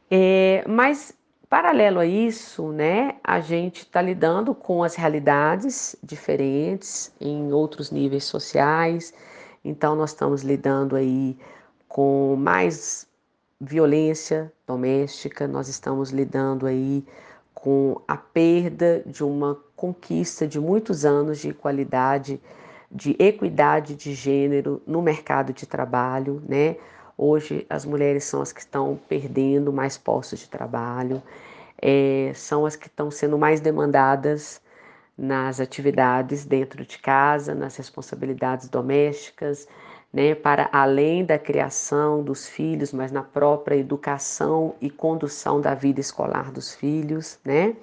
É, 0.09 0.65
mas 0.69 1.13
paralelo 1.51 1.99
a 1.99 2.07
isso, 2.07 2.71
né, 2.71 3.17
a 3.25 3.41
gente 3.41 3.79
está 3.81 4.01
lidando 4.01 4.55
com 4.55 4.85
as 4.85 4.95
realidades 4.95 5.97
diferentes 6.03 7.13
em 7.21 7.53
outros 7.53 7.91
níveis 7.91 8.25
sociais. 8.25 9.13
Então 9.65 9.97
nós 9.97 10.11
estamos 10.11 10.43
lidando 10.43 10.95
aí 10.95 11.37
com 11.89 12.37
mais 12.39 13.09
violência 13.61 14.53
doméstica, 14.69 15.49
nós 15.49 15.67
estamos 15.67 16.11
lidando 16.11 16.65
aí 16.65 17.05
com 17.53 18.01
a 18.07 18.17
perda 18.17 19.03
de 19.05 19.25
uma 19.25 19.59
conquista 19.75 20.47
de 20.47 20.61
muitos 20.61 21.05
anos 21.05 21.39
de 21.39 21.53
qualidade, 21.53 22.41
de 22.91 23.17
equidade 23.19 23.95
de 23.95 24.15
gênero 24.15 24.83
no 24.87 25.03
mercado 25.03 25.53
de 25.53 25.67
trabalho, 25.67 26.43
né? 26.49 26.77
Hoje 27.17 27.67
as 27.69 27.85
mulheres 27.85 28.25
são 28.25 28.41
as 28.41 28.53
que 28.53 28.61
estão 28.61 28.99
perdendo 29.09 29.73
mais 29.73 29.99
postos 29.99 30.39
de 30.41 30.49
trabalho, 30.49 31.23
é, 31.81 32.33
são 32.35 32.65
as 32.65 32.77
que 32.77 32.87
estão 32.87 33.11
sendo 33.11 33.37
mais 33.37 33.61
demandadas 33.61 34.61
nas 35.17 35.59
atividades 35.59 36.45
dentro 36.45 36.85
de 36.85 36.99
casa, 36.99 37.55
nas 37.55 37.77
responsabilidades 37.77 38.69
domésticas, 38.69 39.67
né, 40.13 40.35
para 40.35 40.69
além 40.73 41.25
da 41.25 41.39
criação 41.39 42.23
dos 42.23 42.47
filhos, 42.47 42.93
mas 42.93 43.11
na 43.11 43.23
própria 43.23 43.77
educação 43.77 44.75
e 44.81 44.89
condução 44.89 45.61
da 45.61 45.75
vida 45.75 46.01
escolar 46.01 46.51
dos 46.51 46.75
filhos, 46.75 47.39
né? 47.45 47.75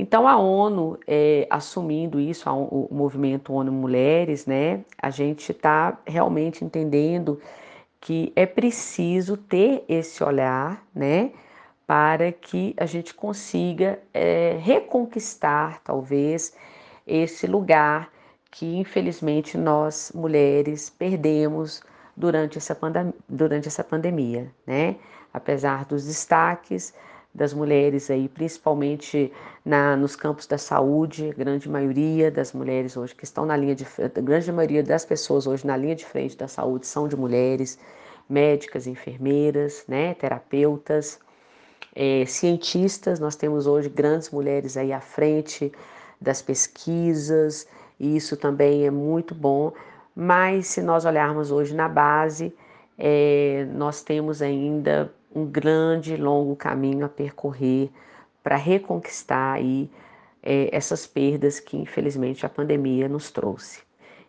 Então 0.00 0.28
a 0.28 0.36
ONU 0.36 0.96
é, 1.08 1.44
assumindo 1.50 2.20
isso, 2.20 2.48
o 2.48 2.88
movimento 2.94 3.52
ONU 3.52 3.72
Mulheres, 3.72 4.46
né? 4.46 4.84
A 4.96 5.10
gente 5.10 5.50
está 5.50 5.98
realmente 6.06 6.64
entendendo 6.64 7.40
que 8.00 8.32
é 8.36 8.46
preciso 8.46 9.36
ter 9.36 9.84
esse 9.88 10.22
olhar, 10.22 10.86
né? 10.94 11.32
Para 11.84 12.30
que 12.30 12.76
a 12.76 12.86
gente 12.86 13.12
consiga 13.12 13.98
é, 14.14 14.56
reconquistar, 14.60 15.80
talvez, 15.82 16.54
esse 17.04 17.48
lugar 17.48 18.08
que 18.52 18.76
infelizmente 18.76 19.58
nós 19.58 20.12
mulheres 20.14 20.88
perdemos 20.88 21.82
durante 22.16 22.56
essa, 22.56 22.78
durante 23.28 23.66
essa 23.66 23.82
pandemia, 23.82 24.48
né? 24.64 24.94
Apesar 25.34 25.84
dos 25.86 26.06
destaques 26.06 26.94
das 27.38 27.54
mulheres 27.54 28.10
aí, 28.10 28.28
principalmente 28.28 29.32
na, 29.64 29.96
nos 29.96 30.16
campos 30.16 30.46
da 30.46 30.58
saúde, 30.58 31.32
grande 31.38 31.68
maioria 31.68 32.30
das 32.30 32.52
mulheres 32.52 32.96
hoje 32.96 33.14
que 33.14 33.24
estão 33.24 33.46
na 33.46 33.56
linha 33.56 33.74
de 33.74 33.86
a 34.02 34.20
grande 34.20 34.52
maioria 34.52 34.82
das 34.82 35.04
pessoas 35.04 35.46
hoje 35.46 35.66
na 35.66 35.76
linha 35.76 35.94
de 35.94 36.04
frente 36.04 36.36
da 36.36 36.48
saúde 36.48 36.86
são 36.86 37.06
de 37.06 37.16
mulheres, 37.16 37.78
médicas, 38.28 38.86
enfermeiras, 38.86 39.84
né, 39.86 40.14
terapeutas, 40.14 41.20
é, 41.94 42.26
cientistas. 42.26 43.20
Nós 43.20 43.36
temos 43.36 43.66
hoje 43.66 43.88
grandes 43.88 44.30
mulheres 44.30 44.76
aí 44.76 44.92
à 44.92 45.00
frente 45.00 45.72
das 46.20 46.42
pesquisas, 46.42 47.66
e 47.98 48.16
isso 48.16 48.36
também 48.36 48.84
é 48.84 48.90
muito 48.90 49.34
bom. 49.34 49.72
Mas 50.14 50.66
se 50.66 50.82
nós 50.82 51.04
olharmos 51.04 51.52
hoje 51.52 51.74
na 51.74 51.88
base, 51.88 52.52
é, 52.98 53.66
nós 53.72 54.02
temos 54.02 54.42
ainda 54.42 55.12
um 55.34 55.44
grande 55.44 56.16
longo 56.16 56.56
caminho 56.56 57.04
a 57.04 57.08
percorrer 57.08 57.90
para 58.42 58.56
reconquistar 58.56 59.54
aí, 59.54 59.90
é, 60.42 60.74
essas 60.74 61.06
perdas 61.06 61.60
que 61.60 61.76
infelizmente 61.76 62.46
a 62.46 62.48
pandemia 62.48 63.08
nos 63.08 63.30
trouxe. 63.30 63.82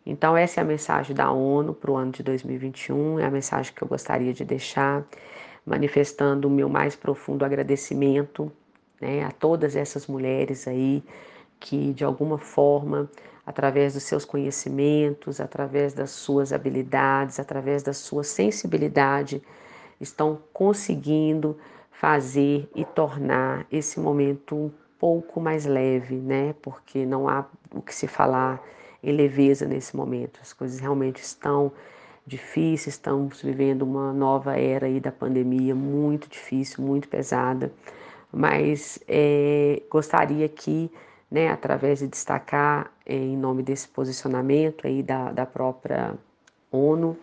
Então 0.05 0.35
essa 0.35 0.59
é 0.59 0.63
a 0.63 0.65
mensagem 0.65 1.15
da 1.15 1.31
ONU 1.31 1.73
para 1.73 1.91
o 1.91 1.95
ano 1.95 2.11
de 2.11 2.23
2021, 2.23 3.19
é 3.19 3.25
a 3.25 3.31
mensagem 3.31 3.73
que 3.73 3.81
eu 3.81 3.87
gostaria 3.87 4.33
de 4.33 4.43
deixar, 4.43 5.05
manifestando 5.65 6.47
o 6.47 6.51
meu 6.51 6.67
mais 6.67 6.95
profundo 6.95 7.45
agradecimento 7.45 8.51
né, 8.99 9.23
a 9.23 9.31
todas 9.31 9.75
essas 9.75 10.07
mulheres 10.07 10.67
aí 10.67 11.03
que 11.59 11.93
de 11.93 12.03
alguma 12.03 12.37
forma 12.37 13.09
através 13.45 13.95
dos 13.95 14.03
seus 14.03 14.25
conhecimentos, 14.25 15.41
através 15.41 15.93
das 15.93 16.11
suas 16.11 16.53
habilidades, 16.53 17.39
através 17.39 17.81
da 17.81 17.93
sua 17.93 18.23
sensibilidade, 18.23 19.41
estão 19.99 20.39
conseguindo 20.53 21.57
fazer 21.91 22.69
e 22.75 22.85
tornar 22.85 23.65
esse 23.71 23.99
momento 23.99 24.55
um 24.55 24.71
pouco 24.97 25.39
mais 25.39 25.65
leve, 25.65 26.15
né? 26.15 26.55
Porque 26.61 27.05
não 27.05 27.27
há 27.27 27.45
o 27.73 27.81
que 27.81 27.93
se 27.93 28.07
falar 28.07 28.61
em 29.03 29.11
leveza 29.11 29.65
nesse 29.65 29.95
momento. 29.95 30.39
As 30.41 30.53
coisas 30.53 30.79
realmente 30.79 31.21
estão 31.21 31.71
difíceis, 32.25 32.95
estamos 32.95 33.41
vivendo 33.41 33.81
uma 33.81 34.13
nova 34.13 34.57
era 34.57 34.85
aí 34.85 34.99
da 34.99 35.11
pandemia 35.11 35.73
muito 35.73 36.29
difícil, 36.29 36.83
muito 36.83 37.07
pesada. 37.07 37.71
Mas 38.31 38.99
é, 39.07 39.81
gostaria 39.89 40.47
que 40.47 40.91
né, 41.29 41.49
através 41.49 41.99
de 41.99 42.07
destacar 42.07 42.91
eh, 43.05 43.15
em 43.15 43.37
nome 43.37 43.61
desse 43.61 43.87
posicionamento 43.87 44.87
aí 44.87 45.03
da, 45.03 45.31
da 45.31 45.45
própria 45.45 46.15
ONU 46.71 47.17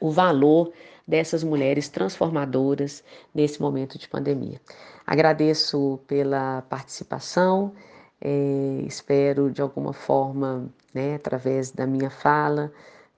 o 0.00 0.10
valor 0.10 0.72
dessas 1.06 1.42
mulheres 1.42 1.88
transformadoras 1.88 3.02
nesse 3.34 3.60
momento 3.60 3.98
de 3.98 4.08
pandemia. 4.08 4.60
Agradeço 5.06 5.98
pela 6.06 6.62
participação, 6.68 7.72
eh, 8.20 8.82
espero 8.86 9.50
de 9.50 9.62
alguma 9.62 9.94
forma, 9.94 10.68
né, 10.92 11.14
através 11.14 11.70
da 11.70 11.86
minha 11.86 12.10
fala, 12.10 12.70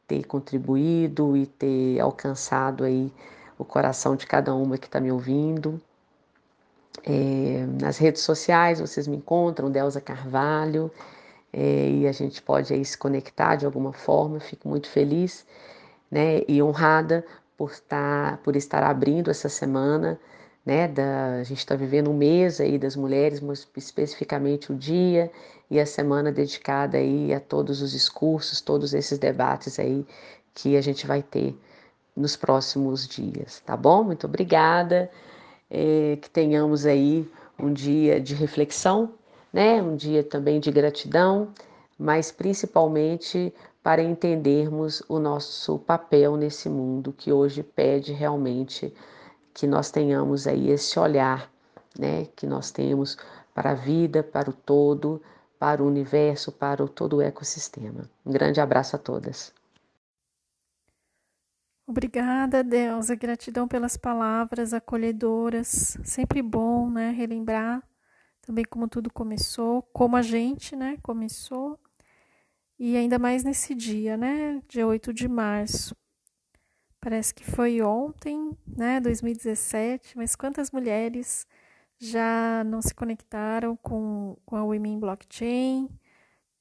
ter 0.07 0.25
contribuído 0.25 1.37
e 1.37 1.47
ter 1.47 2.01
alcançado 2.01 2.85
aí 2.85 3.13
o 3.59 3.65
coração 3.65 4.17
de 4.17 4.27
cada 4.27 4.55
uma 4.55 4.79
que 4.79 4.87
está 4.87 5.01
me 5.01 5.11
ouvindo. 5.11 5.81
É, 7.05 7.67
nas 7.81 7.99
redes 7.99 8.23
sociais 8.23 8.81
vocês 8.81 9.07
me 9.07 9.17
encontram, 9.17 9.71
Delza 9.71 10.01
Carvalho, 10.01 10.91
é, 11.53 11.91
e 11.91 12.07
a 12.09 12.13
gente 12.13 12.43
pode 12.43 12.73
aí 12.73 12.85
se 12.85 12.97
conectar 12.99 13.57
de 13.57 13.67
alguma 13.67 13.93
forma. 13.93 14.41
Fico 14.41 14.69
muito 14.69 14.89
feliz 14.89 15.47
né, 16.11 16.42
e 16.49 16.62
honrada 16.62 17.25
por 17.57 17.70
estar, 17.70 18.38
por 18.38 18.57
estar 18.57 18.83
abrindo 18.83 19.31
essa 19.31 19.49
semana. 19.49 20.18
Né, 20.64 20.87
da, 20.87 21.37
a 21.37 21.42
gente 21.42 21.59
está 21.59 21.75
vivendo 21.75 22.11
um 22.11 22.16
mês 22.16 22.61
aí 22.61 22.79
das 22.79 22.94
mulheres, 22.94 23.40
mas 23.40 23.66
especificamente 23.77 24.70
o 24.70 24.75
dia 24.77 25.31
e 25.70 25.81
a 25.81 25.87
semana 25.87 26.31
dedicada 26.31 26.99
aí 26.99 27.33
a 27.33 27.40
todos 27.40 27.81
os 27.81 27.92
discursos, 27.92 28.61
todos 28.61 28.92
esses 28.92 29.18
debates 29.18 29.79
aí 29.79 30.07
que 30.55 30.77
a 30.77 30.83
gente 30.83 31.07
vai 31.07 31.23
ter 31.23 31.59
nos 32.14 32.37
próximos 32.37 33.09
dias, 33.09 33.61
tá 33.64 33.75
bom? 33.77 34.05
Muito 34.05 34.27
obrigada 34.27 35.11
é, 35.70 36.18
que 36.20 36.29
tenhamos 36.29 36.85
aí 36.85 37.27
um 37.59 37.73
dia 37.73 38.20
de 38.20 38.35
reflexão, 38.35 39.12
né? 39.53 39.81
um 39.81 39.96
dia 39.96 40.23
também 40.25 40.59
de 40.59 40.70
gratidão, 40.70 41.49
mas 41.99 42.33
principalmente 42.33 43.55
para 43.83 44.03
entendermos 44.03 45.03
o 45.09 45.19
nosso 45.19 45.79
papel 45.79 46.37
nesse 46.37 46.69
mundo 46.69 47.12
que 47.12 47.33
hoje 47.33 47.62
pede 47.62 48.12
realmente 48.12 48.95
que 49.55 49.66
nós 49.66 49.90
tenhamos 49.90 50.47
aí 50.47 50.71
esse 50.71 50.99
olhar, 50.99 51.51
né, 51.99 52.27
que 52.37 52.47
nós 52.47 52.71
temos 52.71 53.16
para 53.55 53.73
a 53.73 53.75
vida, 53.75 54.23
para 54.23 54.51
o 54.51 54.53
todo, 54.53 55.21
para 55.59 55.83
o 55.83 55.87
universo, 55.87 56.53
para 56.53 56.85
o 56.85 56.88
todo 56.88 57.16
o 57.16 57.23
ecossistema. 57.23 58.09
Um 58.25 58.33
grande 58.33 58.61
abraço 58.61 58.97
a 58.97 58.99
todas. 58.99 59.53
Obrigada, 61.87 62.62
Deus, 62.62 63.11
a 63.11 63.14
gratidão 63.16 63.66
pelas 63.66 63.97
palavras 63.97 64.73
acolhedoras. 64.73 65.99
Sempre 66.05 66.40
bom, 66.40 66.88
né, 66.88 67.11
relembrar 67.11 67.83
também 68.40 68.64
como 68.64 68.88
tudo 68.88 69.12
começou, 69.12 69.83
como 69.93 70.16
a 70.16 70.23
gente, 70.23 70.75
né, 70.75 70.99
começou. 71.03 71.79
E 72.83 72.97
ainda 72.97 73.19
mais 73.19 73.45
nesse 73.45 73.75
dia, 73.75 74.16
né, 74.16 74.62
dia 74.66 74.87
8 74.87 75.12
de 75.12 75.29
março. 75.29 75.95
Parece 76.99 77.35
que 77.35 77.45
foi 77.45 77.83
ontem, 77.83 78.57
né, 78.66 78.99
2017, 79.01 80.16
mas 80.16 80.35
quantas 80.35 80.71
mulheres 80.71 81.47
já 81.99 82.64
não 82.64 82.81
se 82.81 82.95
conectaram 82.95 83.77
com, 83.77 84.35
com 84.47 84.57
a 84.57 84.64
Women 84.64 84.99
Blockchain, 84.99 85.90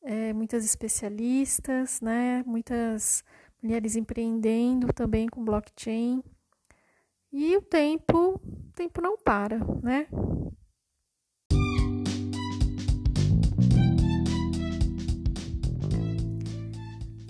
é, 0.03 0.33
muitas 0.33 0.65
especialistas, 0.65 2.01
né? 2.01 2.43
Muitas 2.45 3.23
mulheres 3.63 3.95
empreendendo 3.95 4.91
também 4.93 5.29
com 5.29 5.43
blockchain. 5.43 6.21
E 7.31 7.55
o 7.55 7.61
tempo, 7.61 8.41
o 8.43 8.71
tempo 8.73 9.01
não 9.01 9.17
para, 9.17 9.59
né? 9.81 10.07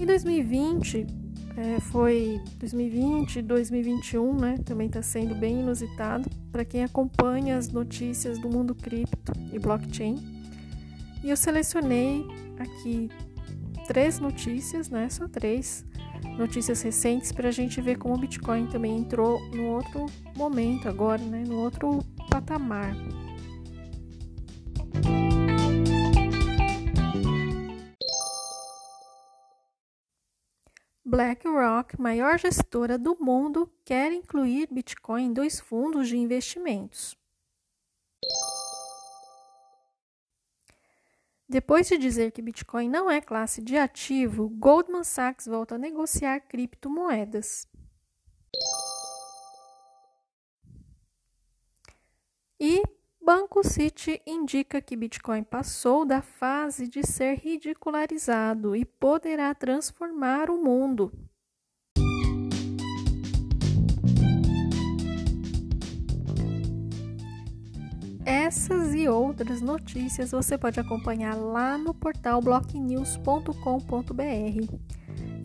2020, 0.10 1.06
é, 1.56 1.80
foi 1.80 2.42
2020, 2.58 3.44
2021, 3.44 4.34
né? 4.40 4.56
Também 4.66 4.88
está 4.88 5.04
sendo 5.04 5.36
bem 5.36 5.60
inusitado 5.60 6.28
para 6.52 6.66
quem 6.66 6.84
acompanha 6.84 7.56
as 7.56 7.70
notícias 7.70 8.40
do 8.40 8.50
mundo 8.50 8.74
cripto 8.74 9.32
e 9.54 9.60
blockchain. 9.60 10.16
E 11.24 11.30
eu 11.30 11.38
selecionei 11.38 12.26
aqui 12.58 13.08
três 13.86 14.20
notícias, 14.20 14.90
né? 14.90 15.08
Só 15.10 15.28
três 15.28 15.86
notícias 16.40 16.82
recentes 16.82 17.32
para 17.32 17.50
a 17.50 17.52
gente 17.52 17.80
ver 17.80 18.00
como 18.00 18.16
o 18.16 18.18
Bitcoin 18.18 18.66
também 18.66 18.98
entrou 18.98 19.40
no 19.52 19.66
outro 19.68 20.08
momento 20.36 20.90
agora, 20.90 21.22
né? 21.22 21.44
No 21.48 21.60
outro 21.60 22.00
patamar. 22.32 22.96
BlackRock, 31.10 32.00
maior 32.00 32.38
gestora 32.38 32.96
do 32.96 33.18
mundo, 33.20 33.68
quer 33.84 34.12
incluir 34.14 34.68
Bitcoin 34.72 35.26
em 35.26 35.34
dois 35.34 35.60
fundos 35.60 36.08
de 36.08 36.16
investimentos. 36.16 37.18
Depois 41.48 41.88
de 41.88 41.98
dizer 41.98 42.32
que 42.32 42.44
Bitcoin 42.44 42.88
não 42.90 43.10
é 43.10 43.20
classe 43.20 43.60
de 43.60 43.76
ativo, 43.76 44.50
Goldman 44.50 45.04
Sachs 45.04 45.48
volta 45.48 45.76
a 45.76 45.80
negociar 45.80 46.42
criptomoedas. 46.42 47.68
E 52.60 52.84
Banco 53.32 53.64
City 53.64 54.20
indica 54.26 54.82
que 54.82 54.96
Bitcoin 54.96 55.44
passou 55.44 56.04
da 56.04 56.20
fase 56.20 56.88
de 56.88 57.06
ser 57.06 57.38
ridicularizado 57.38 58.76
e 58.76 58.84
poderá 58.84 59.54
transformar 59.54 60.50
o 60.50 60.58
mundo. 60.58 61.12
Essas 68.26 68.96
e 68.96 69.08
outras 69.08 69.62
notícias 69.62 70.32
você 70.32 70.58
pode 70.58 70.80
acompanhar 70.80 71.36
lá 71.36 71.78
no 71.78 71.94
portal 71.94 72.42
blocknews.com.br. 72.42 74.76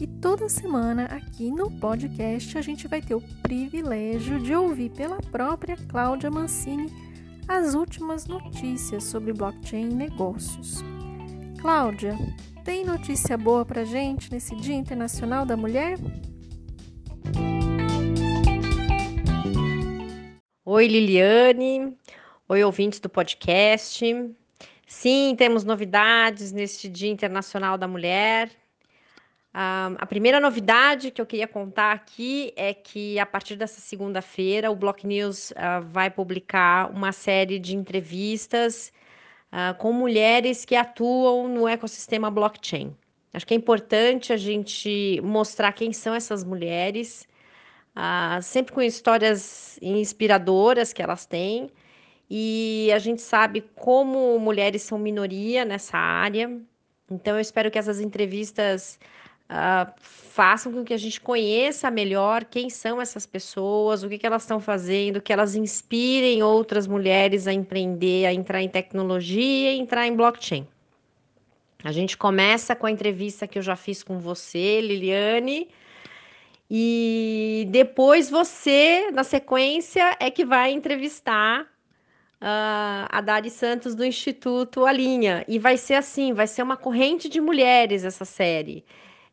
E 0.00 0.06
toda 0.06 0.48
semana 0.48 1.04
aqui 1.04 1.50
no 1.50 1.70
podcast 1.78 2.56
a 2.56 2.62
gente 2.62 2.88
vai 2.88 3.02
ter 3.02 3.14
o 3.14 3.20
privilégio 3.42 4.40
de 4.40 4.54
ouvir 4.54 4.88
pela 4.88 5.18
própria 5.18 5.76
Cláudia 5.76 6.30
Mancini 6.30 7.03
as 7.48 7.74
últimas 7.74 8.26
notícias 8.26 9.04
sobre 9.04 9.32
blockchain 9.32 9.90
e 9.90 9.94
negócios. 9.94 10.82
Cláudia, 11.60 12.16
tem 12.64 12.84
notícia 12.84 13.36
boa 13.36 13.64
para 13.64 13.84
gente 13.84 14.30
nesse 14.32 14.54
Dia 14.56 14.74
Internacional 14.74 15.44
da 15.44 15.56
Mulher? 15.56 15.98
Oi, 20.64 20.88
Liliane. 20.88 21.96
Oi, 22.48 22.64
ouvintes 22.64 23.00
do 23.00 23.08
podcast. 23.08 24.04
Sim, 24.86 25.34
temos 25.36 25.64
novidades 25.64 26.52
neste 26.52 26.88
Dia 26.88 27.10
Internacional 27.10 27.76
da 27.76 27.86
Mulher. 27.86 28.50
Uh, 29.54 29.94
a 30.00 30.06
primeira 30.06 30.40
novidade 30.40 31.12
que 31.12 31.20
eu 31.20 31.26
queria 31.26 31.46
contar 31.46 31.92
aqui 31.92 32.52
é 32.56 32.74
que 32.74 33.20
a 33.20 33.24
partir 33.24 33.54
dessa 33.54 33.80
segunda-feira 33.80 34.68
o 34.68 34.74
Block 34.74 35.06
News 35.06 35.52
uh, 35.52 35.80
vai 35.80 36.10
publicar 36.10 36.90
uma 36.90 37.12
série 37.12 37.60
de 37.60 37.76
entrevistas 37.76 38.92
uh, 39.52 39.72
com 39.78 39.92
mulheres 39.92 40.64
que 40.64 40.74
atuam 40.74 41.46
no 41.46 41.68
ecossistema 41.68 42.32
blockchain. 42.32 42.96
Acho 43.32 43.46
que 43.46 43.54
é 43.54 43.56
importante 43.56 44.32
a 44.32 44.36
gente 44.36 45.20
mostrar 45.22 45.72
quem 45.72 45.92
são 45.92 46.14
essas 46.14 46.44
mulheres, 46.44 47.26
sempre 48.42 48.72
com 48.72 48.80
histórias 48.80 49.76
inspiradoras 49.82 50.92
que 50.92 51.02
elas 51.02 51.26
têm. 51.26 51.68
E 52.30 52.90
a 52.94 52.98
gente 53.00 53.20
sabe 53.22 53.60
como 53.74 54.38
mulheres 54.38 54.82
são 54.82 54.98
minoria 54.98 55.64
nessa 55.64 55.98
área. 55.98 56.48
Então, 57.10 57.34
eu 57.34 57.40
espero 57.40 57.72
que 57.72 57.78
essas 57.78 58.00
entrevistas 58.00 59.00
uh, 59.50 59.92
façam 59.98 60.72
com 60.72 60.84
que 60.84 60.94
a 60.94 60.96
gente 60.96 61.20
conheça 61.20 61.90
melhor 61.90 62.44
quem 62.44 62.68
são 62.70 63.00
essas 63.00 63.26
pessoas, 63.26 64.02
o 64.02 64.08
que, 64.08 64.18
que 64.18 64.26
elas 64.26 64.42
estão 64.42 64.60
fazendo, 64.60 65.20
que 65.20 65.32
elas 65.32 65.54
inspirem 65.54 66.42
outras 66.42 66.86
mulheres 66.86 67.46
a 67.46 67.52
empreender, 67.52 68.26
a 68.26 68.32
entrar 68.32 68.62
em 68.62 68.68
tecnologia 68.68 69.72
e 69.72 69.78
entrar 69.78 70.06
em 70.06 70.14
blockchain. 70.14 70.66
A 71.84 71.92
gente 71.92 72.16
começa 72.16 72.74
com 72.74 72.86
a 72.86 72.90
entrevista 72.90 73.46
que 73.46 73.58
eu 73.58 73.62
já 73.62 73.76
fiz 73.76 74.02
com 74.02 74.18
você, 74.18 74.80
Liliane. 74.80 75.68
E 76.70 77.66
depois 77.68 78.30
você, 78.30 79.10
na 79.12 79.22
sequência, 79.22 80.16
é 80.18 80.30
que 80.30 80.46
vai 80.46 80.72
entrevistar 80.72 81.62
uh, 82.40 83.06
a 83.10 83.20
Dari 83.20 83.50
Santos 83.50 83.94
do 83.94 84.02
Instituto 84.02 84.86
Alinha. 84.86 85.44
E 85.46 85.58
vai 85.58 85.76
ser 85.76 85.94
assim, 85.94 86.32
vai 86.32 86.46
ser 86.46 86.62
uma 86.62 86.76
corrente 86.76 87.28
de 87.28 87.38
mulheres 87.38 88.02
essa 88.02 88.24
série. 88.24 88.82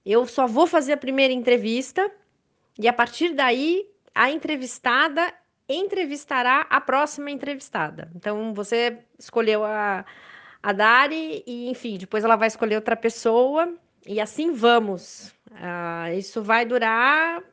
Eu 0.06 0.26
só 0.26 0.48
vou 0.48 0.66
fazer 0.66 0.94
a 0.94 0.98
primeira 0.98 1.34
entrevista 1.34 2.12
e 2.78 2.88
a 2.88 2.94
partir 2.94 3.34
daí 3.34 3.88
a 4.14 4.32
entrevistada 4.32 5.34
entrevistará 5.70 6.66
a 6.70 6.82
próxima 6.82 7.32
entrevistada. 7.32 8.12
Então 8.16 8.54
você 8.54 8.98
escolheu 9.18 9.64
a, 9.64 10.06
a 10.62 10.74
Dari 10.74 11.44
e, 11.46 11.70
enfim, 11.70 11.98
depois 11.98 12.24
ela 12.24 12.36
vai 12.36 12.48
escolher 12.48 12.76
outra 12.76 12.96
pessoa 12.96 13.74
e 14.06 14.20
assim 14.20 14.52
vamos. 14.52 15.34
Uh, 15.52 16.18
isso 16.18 16.42
vai 16.42 16.66
durar 16.66 17.44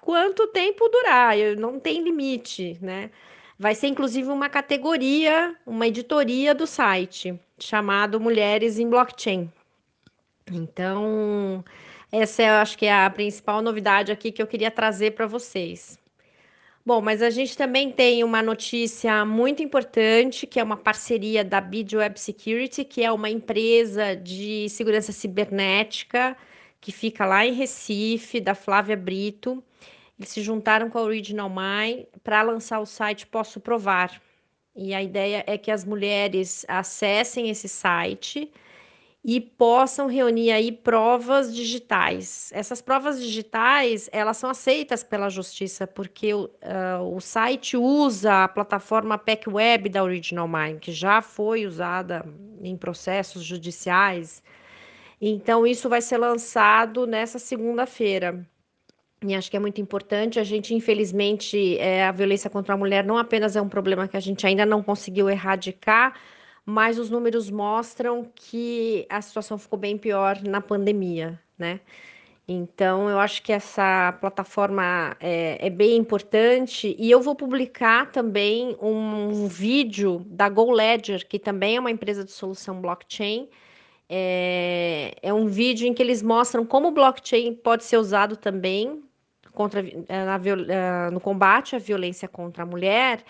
quanto 0.00 0.46
tempo 0.48 0.88
durar, 0.88 1.36
não 1.58 1.78
tem 1.78 2.02
limite, 2.02 2.78
né? 2.80 3.10
Vai 3.58 3.74
ser 3.74 3.88
inclusive 3.88 4.28
uma 4.30 4.48
categoria, 4.48 5.54
uma 5.66 5.86
editoria 5.86 6.54
do 6.54 6.66
site 6.66 7.38
chamado 7.58 8.18
Mulheres 8.18 8.78
em 8.78 8.88
Blockchain. 8.88 9.52
Então, 10.50 11.64
essa 12.10 12.42
eu 12.42 12.54
acho 12.54 12.76
que 12.76 12.86
é 12.86 12.92
a 12.92 13.10
principal 13.10 13.62
novidade 13.62 14.10
aqui 14.12 14.32
que 14.32 14.42
eu 14.42 14.46
queria 14.46 14.70
trazer 14.70 15.12
para 15.12 15.26
vocês. 15.26 15.98
Bom, 16.84 17.00
mas 17.00 17.22
a 17.22 17.30
gente 17.30 17.56
também 17.56 17.92
tem 17.92 18.24
uma 18.24 18.42
notícia 18.42 19.24
muito 19.24 19.62
importante, 19.62 20.46
que 20.46 20.58
é 20.58 20.62
uma 20.62 20.76
parceria 20.76 21.44
da 21.44 21.60
Bid 21.60 21.96
Web 21.96 22.18
Security, 22.18 22.84
que 22.84 23.04
é 23.04 23.12
uma 23.12 23.28
empresa 23.30 24.16
de 24.16 24.68
segurança 24.70 25.12
cibernética 25.12 26.36
que 26.80 26.90
fica 26.90 27.26
lá 27.26 27.46
em 27.46 27.52
Recife, 27.52 28.40
da 28.40 28.54
Flávia 28.54 28.96
Brito. 28.96 29.62
Eles 30.18 30.30
se 30.30 30.42
juntaram 30.42 30.88
com 30.90 30.98
a 30.98 31.02
Original 31.02 31.50
My 31.50 32.06
para 32.24 32.42
lançar 32.42 32.80
o 32.80 32.86
site 32.86 33.26
Posso 33.26 33.60
Provar. 33.60 34.20
E 34.74 34.94
a 34.94 35.02
ideia 35.02 35.44
é 35.46 35.58
que 35.58 35.70
as 35.70 35.84
mulheres 35.84 36.64
acessem 36.66 37.50
esse 37.50 37.68
site 37.68 38.50
e 39.22 39.38
possam 39.40 40.06
reunir 40.06 40.50
aí 40.50 40.72
provas 40.72 41.54
digitais. 41.54 42.50
Essas 42.54 42.80
provas 42.80 43.20
digitais, 43.20 44.08
elas 44.12 44.38
são 44.38 44.48
aceitas 44.48 45.04
pela 45.04 45.28
justiça, 45.28 45.86
porque 45.86 46.32
uh, 46.32 46.48
o 47.14 47.20
site 47.20 47.76
usa 47.76 48.44
a 48.44 48.48
plataforma 48.48 49.18
PEC 49.18 49.48
Web 49.50 49.90
da 49.90 50.02
Original 50.02 50.48
Mind, 50.48 50.78
que 50.78 50.92
já 50.92 51.20
foi 51.20 51.66
usada 51.66 52.24
em 52.62 52.76
processos 52.76 53.44
judiciais. 53.44 54.42
Então, 55.20 55.66
isso 55.66 55.86
vai 55.86 56.00
ser 56.00 56.16
lançado 56.16 57.06
nessa 57.06 57.38
segunda-feira. 57.38 58.42
E 59.22 59.34
acho 59.34 59.50
que 59.50 59.56
é 59.56 59.60
muito 59.60 59.82
importante. 59.82 60.40
A 60.40 60.44
gente, 60.44 60.74
infelizmente, 60.74 61.76
é, 61.78 62.06
a 62.06 62.12
violência 62.12 62.48
contra 62.48 62.72
a 62.72 62.76
mulher 62.76 63.04
não 63.04 63.18
apenas 63.18 63.54
é 63.54 63.60
um 63.60 63.68
problema 63.68 64.08
que 64.08 64.16
a 64.16 64.20
gente 64.20 64.46
ainda 64.46 64.64
não 64.64 64.82
conseguiu 64.82 65.28
erradicar, 65.28 66.18
mas 66.70 66.98
os 66.98 67.10
números 67.10 67.50
mostram 67.50 68.30
que 68.34 69.04
a 69.08 69.20
situação 69.20 69.58
ficou 69.58 69.78
bem 69.78 69.98
pior 69.98 70.40
na 70.42 70.60
pandemia, 70.60 71.38
né? 71.58 71.80
Então, 72.46 73.08
eu 73.08 73.18
acho 73.18 73.42
que 73.42 73.52
essa 73.52 74.12
plataforma 74.20 75.16
é, 75.20 75.66
é, 75.66 75.70
bem 75.70 75.96
importante 75.96 76.96
e 76.98 77.10
eu 77.10 77.20
vou 77.20 77.34
publicar 77.34 78.10
também 78.10 78.76
um, 78.82 79.46
vídeo 79.46 80.24
da 80.26 80.48
GoLedger, 80.48 81.28
que 81.28 81.38
também 81.38 81.76
é 81.76 81.80
uma 81.80 81.92
empresa 81.92 82.24
de 82.24 82.32
solução 82.32 82.80
blockchain. 82.80 83.48
É, 84.08 85.14
é 85.22 85.32
um 85.32 85.46
vídeo 85.46 85.86
em 85.86 85.94
que 85.94 86.02
eles 86.02 86.22
mostram 86.22 86.66
como 86.66 86.88
o 86.88 86.90
blockchain 86.90 87.54
pode 87.54 87.84
ser 87.84 87.98
usado 87.98 88.36
também 88.36 89.00
contra, 89.52 89.80
na, 90.08 91.10
no 91.12 91.20
combate 91.20 91.76
à 91.76 91.78
violência 91.78 92.26
contra 92.26 92.64
a 92.64 92.66
mulher. 92.66 93.24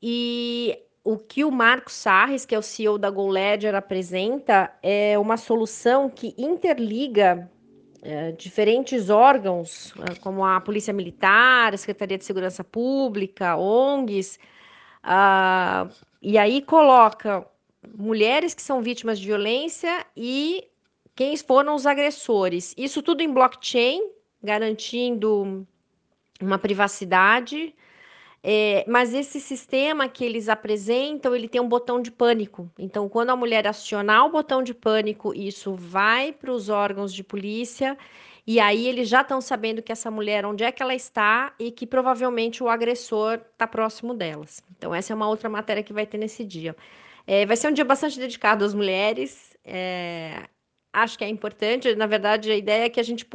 E 0.00 0.78
o 1.10 1.16
que 1.16 1.42
o 1.42 1.50
Marcos 1.50 1.94
Sarres, 1.94 2.44
que 2.44 2.54
é 2.54 2.58
o 2.58 2.62
CEO 2.62 2.98
da 2.98 3.08
GoLedger, 3.08 3.74
apresenta 3.74 4.70
é 4.82 5.18
uma 5.18 5.38
solução 5.38 6.10
que 6.10 6.34
interliga 6.36 7.50
é, 8.02 8.32
diferentes 8.32 9.08
órgãos, 9.08 9.94
é, 10.00 10.16
como 10.16 10.44
a 10.44 10.60
Polícia 10.60 10.92
Militar, 10.92 11.72
a 11.72 11.78
Secretaria 11.78 12.18
de 12.18 12.26
Segurança 12.26 12.62
Pública, 12.62 13.56
ONGs, 13.56 14.38
uh, 15.02 15.90
e 16.20 16.36
aí 16.36 16.60
coloca 16.60 17.42
mulheres 17.96 18.52
que 18.52 18.60
são 18.60 18.82
vítimas 18.82 19.18
de 19.18 19.28
violência 19.28 20.04
e 20.14 20.68
quem 21.16 21.34
foram 21.38 21.74
os 21.74 21.86
agressores. 21.86 22.74
Isso 22.76 23.00
tudo 23.00 23.22
em 23.22 23.32
blockchain, 23.32 24.10
garantindo 24.42 25.66
uma 26.38 26.58
privacidade 26.58 27.74
é, 28.42 28.84
mas 28.86 29.12
esse 29.14 29.40
sistema 29.40 30.08
que 30.08 30.24
eles 30.24 30.48
apresentam, 30.48 31.34
ele 31.34 31.48
tem 31.48 31.60
um 31.60 31.68
botão 31.68 32.00
de 32.00 32.10
pânico. 32.10 32.70
Então, 32.78 33.08
quando 33.08 33.30
a 33.30 33.36
mulher 33.36 33.66
acionar 33.66 34.26
o 34.26 34.30
botão 34.30 34.62
de 34.62 34.72
pânico, 34.72 35.34
isso 35.34 35.74
vai 35.74 36.32
para 36.32 36.52
os 36.52 36.68
órgãos 36.68 37.12
de 37.12 37.24
polícia 37.24 37.96
e 38.50 38.58
aí 38.60 38.86
eles 38.86 39.10
já 39.10 39.20
estão 39.20 39.42
sabendo 39.42 39.82
que 39.82 39.92
essa 39.92 40.10
mulher, 40.10 40.46
onde 40.46 40.64
é 40.64 40.72
que 40.72 40.82
ela 40.82 40.94
está 40.94 41.54
e 41.58 41.70
que 41.70 41.86
provavelmente 41.86 42.62
o 42.62 42.68
agressor 42.70 43.34
está 43.34 43.66
próximo 43.66 44.14
delas. 44.14 44.64
Então, 44.74 44.94
essa 44.94 45.12
é 45.12 45.16
uma 45.16 45.28
outra 45.28 45.50
matéria 45.50 45.82
que 45.82 45.92
vai 45.92 46.06
ter 46.06 46.16
nesse 46.16 46.46
dia. 46.46 46.74
É, 47.26 47.44
vai 47.44 47.58
ser 47.58 47.68
um 47.68 47.72
dia 47.72 47.84
bastante 47.84 48.18
dedicado 48.18 48.64
às 48.64 48.72
mulheres. 48.72 49.54
É, 49.62 50.48
acho 50.94 51.18
que 51.18 51.24
é 51.24 51.28
importante. 51.28 51.94
Na 51.94 52.06
verdade, 52.06 52.50
a 52.50 52.56
ideia 52.56 52.86
é 52.86 52.88
que 52.88 52.98
a 52.98 53.02
gente 53.02 53.26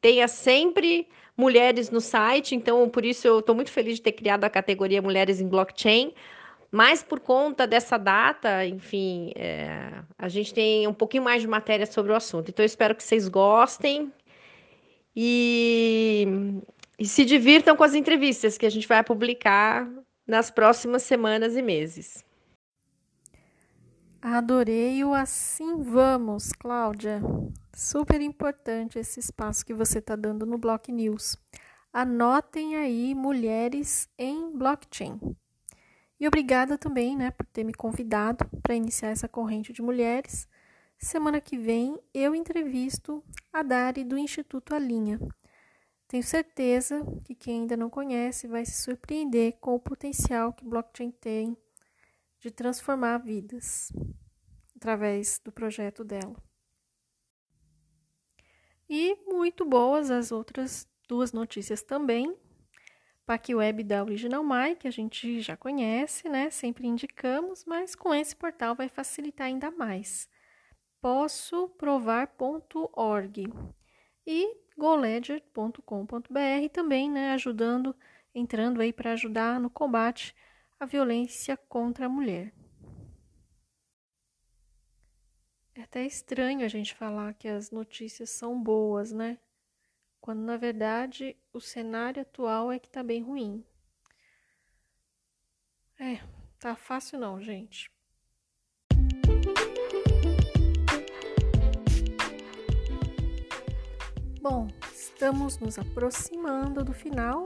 tenha 0.00 0.26
sempre 0.26 1.08
mulheres 1.36 1.90
no 1.90 2.00
site, 2.00 2.54
então 2.54 2.88
por 2.88 3.04
isso 3.04 3.26
eu 3.26 3.40
estou 3.40 3.54
muito 3.54 3.70
feliz 3.70 3.96
de 3.96 4.02
ter 4.02 4.12
criado 4.12 4.44
a 4.44 4.50
categoria 4.50 5.02
Mulheres 5.02 5.40
em 5.40 5.48
Blockchain. 5.48 6.12
Mas 6.70 7.02
por 7.02 7.20
conta 7.20 7.66
dessa 7.66 7.96
data, 7.96 8.66
enfim, 8.66 9.32
é, 9.36 10.02
a 10.18 10.28
gente 10.28 10.52
tem 10.52 10.86
um 10.86 10.92
pouquinho 10.92 11.22
mais 11.22 11.40
de 11.40 11.48
matéria 11.48 11.86
sobre 11.86 12.12
o 12.12 12.14
assunto. 12.14 12.50
Então 12.50 12.62
eu 12.62 12.66
espero 12.66 12.94
que 12.94 13.02
vocês 13.02 13.28
gostem 13.28 14.12
e, 15.14 16.26
e 16.98 17.06
se 17.06 17.24
divirtam 17.24 17.76
com 17.76 17.84
as 17.84 17.94
entrevistas 17.94 18.58
que 18.58 18.66
a 18.66 18.70
gente 18.70 18.88
vai 18.88 19.02
publicar 19.04 19.88
nas 20.26 20.50
próximas 20.50 21.02
semanas 21.02 21.56
e 21.56 21.62
meses. 21.62 22.24
Adorei 24.20 25.04
o 25.04 25.14
Assim 25.14 25.80
Vamos, 25.82 26.52
Cláudia. 26.52 27.22
Super 27.76 28.22
importante 28.22 28.98
esse 28.98 29.20
espaço 29.20 29.62
que 29.62 29.74
você 29.74 29.98
está 29.98 30.16
dando 30.16 30.46
no 30.46 30.56
Block 30.56 30.90
News. 30.90 31.36
Anotem 31.92 32.74
aí 32.74 33.14
mulheres 33.14 34.08
em 34.16 34.50
blockchain. 34.56 35.20
E 36.18 36.26
obrigada 36.26 36.78
também, 36.78 37.14
né, 37.14 37.30
por 37.30 37.44
ter 37.44 37.64
me 37.64 37.74
convidado 37.74 38.48
para 38.62 38.74
iniciar 38.74 39.10
essa 39.10 39.28
corrente 39.28 39.74
de 39.74 39.82
mulheres. 39.82 40.48
Semana 40.96 41.38
que 41.38 41.58
vem 41.58 42.00
eu 42.14 42.34
entrevisto 42.34 43.22
a 43.52 43.62
Dari 43.62 44.04
do 44.04 44.16
Instituto 44.16 44.74
Alinha. 44.74 45.20
Tenho 46.08 46.22
certeza 46.22 47.04
que 47.24 47.34
quem 47.34 47.60
ainda 47.60 47.76
não 47.76 47.90
conhece 47.90 48.46
vai 48.46 48.64
se 48.64 48.80
surpreender 48.82 49.58
com 49.60 49.74
o 49.74 49.80
potencial 49.80 50.50
que 50.50 50.64
blockchain 50.64 51.10
tem 51.10 51.54
de 52.40 52.50
transformar 52.50 53.18
vidas 53.18 53.92
através 54.74 55.38
do 55.44 55.52
projeto 55.52 56.02
dela. 56.02 56.42
E 58.88 59.16
muito 59.26 59.64
boas 59.64 60.10
as 60.10 60.30
outras 60.30 60.88
duas 61.08 61.32
notícias 61.32 61.82
também. 61.82 62.36
Web 63.52 63.82
da 63.82 64.04
Original 64.04 64.44
My, 64.44 64.76
que 64.76 64.86
a 64.86 64.90
gente 64.90 65.40
já 65.40 65.56
conhece, 65.56 66.28
né? 66.28 66.48
Sempre 66.50 66.86
indicamos, 66.86 67.64
mas 67.64 67.96
com 67.96 68.14
esse 68.14 68.36
portal 68.36 68.74
vai 68.76 68.88
facilitar 68.88 69.48
ainda 69.48 69.70
mais. 69.70 70.28
Posso 71.00 71.68
provar.org 71.70 73.52
e 74.24 74.56
goledger.com.br 74.76 76.68
também, 76.72 77.10
né, 77.10 77.32
ajudando, 77.32 77.94
entrando 78.34 78.80
aí 78.80 78.92
para 78.92 79.12
ajudar 79.12 79.58
no 79.58 79.70
combate 79.70 80.34
à 80.78 80.84
violência 80.84 81.56
contra 81.56 82.06
a 82.06 82.08
mulher. 82.08 82.52
É 85.78 85.82
até 85.82 86.06
estranho 86.06 86.64
a 86.64 86.68
gente 86.68 86.94
falar 86.94 87.34
que 87.34 87.46
as 87.46 87.70
notícias 87.70 88.30
são 88.30 88.58
boas, 88.58 89.12
né? 89.12 89.36
Quando 90.22 90.40
na 90.40 90.56
verdade 90.56 91.36
o 91.52 91.60
cenário 91.60 92.22
atual 92.22 92.72
é 92.72 92.78
que 92.78 92.88
tá 92.88 93.02
bem 93.02 93.22
ruim. 93.22 93.62
É, 96.00 96.18
tá 96.58 96.74
fácil 96.74 97.18
não, 97.18 97.38
gente. 97.42 97.90
Bom, 104.40 104.68
estamos 104.90 105.58
nos 105.58 105.78
aproximando 105.78 106.82
do 106.82 106.94
final. 106.94 107.44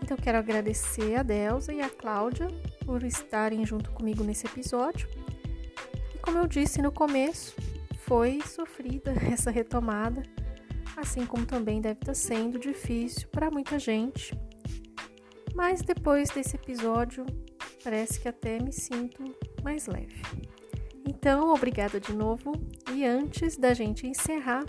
Então 0.00 0.16
quero 0.16 0.38
agradecer 0.38 1.16
a 1.16 1.24
Delza 1.24 1.72
e 1.72 1.80
a 1.80 1.90
Cláudia 1.90 2.46
por 2.86 3.02
estarem 3.02 3.66
junto 3.66 3.90
comigo 3.90 4.22
nesse 4.22 4.46
episódio 4.46 5.19
como 6.20 6.38
eu 6.38 6.46
disse 6.46 6.80
no 6.82 6.92
começo, 6.92 7.54
foi 8.06 8.40
sofrida 8.42 9.12
essa 9.32 9.50
retomada, 9.50 10.22
assim 10.96 11.26
como 11.26 11.46
também 11.46 11.80
deve 11.80 12.00
estar 12.00 12.14
sendo 12.14 12.58
difícil 12.58 13.28
para 13.28 13.50
muita 13.50 13.78
gente. 13.78 14.38
Mas 15.54 15.82
depois 15.82 16.30
desse 16.30 16.56
episódio, 16.56 17.24
parece 17.82 18.20
que 18.20 18.28
até 18.28 18.58
me 18.58 18.72
sinto 18.72 19.22
mais 19.62 19.86
leve. 19.86 20.22
Então, 21.06 21.52
obrigada 21.52 21.98
de 21.98 22.12
novo. 22.12 22.52
E 22.92 23.04
antes 23.04 23.56
da 23.56 23.74
gente 23.74 24.06
encerrar, 24.06 24.64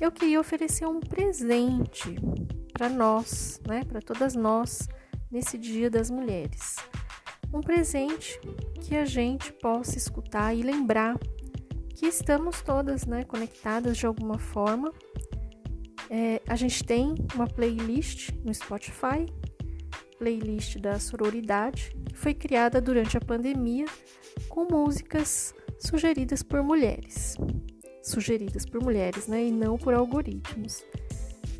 eu 0.00 0.10
queria 0.10 0.40
oferecer 0.40 0.86
um 0.86 1.00
presente 1.00 2.16
para 2.72 2.88
nós, 2.88 3.60
né, 3.66 3.84
para 3.84 4.00
todas 4.00 4.34
nós, 4.34 4.88
nesse 5.30 5.56
Dia 5.56 5.90
das 5.90 6.10
Mulheres 6.10 6.76
um 7.52 7.60
presente 7.60 8.40
que 8.80 8.96
a 8.96 9.04
gente 9.04 9.52
possa 9.52 9.98
escutar 9.98 10.54
e 10.54 10.62
lembrar 10.62 11.18
que 11.94 12.06
estamos 12.06 12.62
todas 12.62 13.04
né, 13.04 13.24
conectadas 13.24 13.98
de 13.98 14.06
alguma 14.06 14.38
forma. 14.38 14.92
É, 16.08 16.40
a 16.48 16.56
gente 16.56 16.82
tem 16.82 17.14
uma 17.34 17.46
playlist 17.46 18.30
no 18.42 18.52
Spotify, 18.52 19.26
playlist 20.18 20.78
da 20.78 20.98
sororidade, 20.98 21.94
que 22.06 22.16
foi 22.16 22.34
criada 22.34 22.80
durante 22.80 23.16
a 23.16 23.20
pandemia 23.20 23.86
com 24.48 24.66
músicas 24.70 25.54
sugeridas 25.78 26.42
por 26.42 26.62
mulheres. 26.62 27.36
Sugeridas 28.02 28.64
por 28.64 28.82
mulheres, 28.82 29.26
né? 29.28 29.44
E 29.44 29.52
não 29.52 29.76
por 29.76 29.94
algoritmos. 29.94 30.82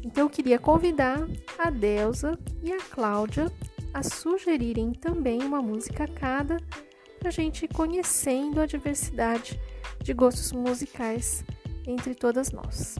Então 0.02 0.24
eu 0.24 0.30
queria 0.30 0.58
convidar 0.58 1.28
a 1.58 1.70
Delsa 1.70 2.38
e 2.62 2.72
a 2.72 2.78
Cláudia 2.78 3.52
a 3.92 4.02
sugerirem 4.02 4.92
também 4.92 5.42
uma 5.42 5.60
música 5.60 6.08
cada 6.08 6.56
para 6.56 6.89
a 7.28 7.30
gente 7.30 7.68
conhecendo 7.68 8.60
a 8.60 8.66
diversidade 8.66 9.60
de 10.02 10.12
gostos 10.12 10.52
musicais 10.52 11.44
entre 11.86 12.14
todas 12.14 12.50
nós. 12.50 12.96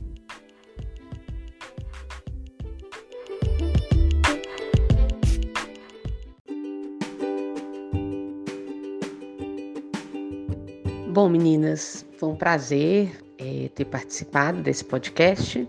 Bom, 11.12 11.28
meninas, 11.28 12.06
foi 12.18 12.28
um 12.28 12.36
prazer 12.36 13.10
é, 13.36 13.68
ter 13.74 13.84
participado 13.84 14.62
desse 14.62 14.84
podcast. 14.84 15.68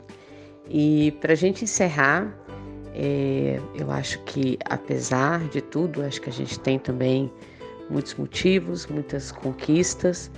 E 0.69 1.11
para 1.19 1.33
a 1.33 1.35
gente 1.35 1.63
encerrar, 1.63 2.31
é, 2.93 3.59
eu 3.73 3.89
acho 3.91 4.19
que, 4.23 4.59
apesar 4.65 5.47
de 5.49 5.59
tudo, 5.61 6.03
acho 6.03 6.21
que 6.21 6.29
a 6.29 6.33
gente 6.33 6.59
tem 6.59 6.77
também 6.77 7.31
muitos 7.91 8.15
motivos, 8.15 8.87
muitas 8.87 9.31
conquistas 9.31 10.31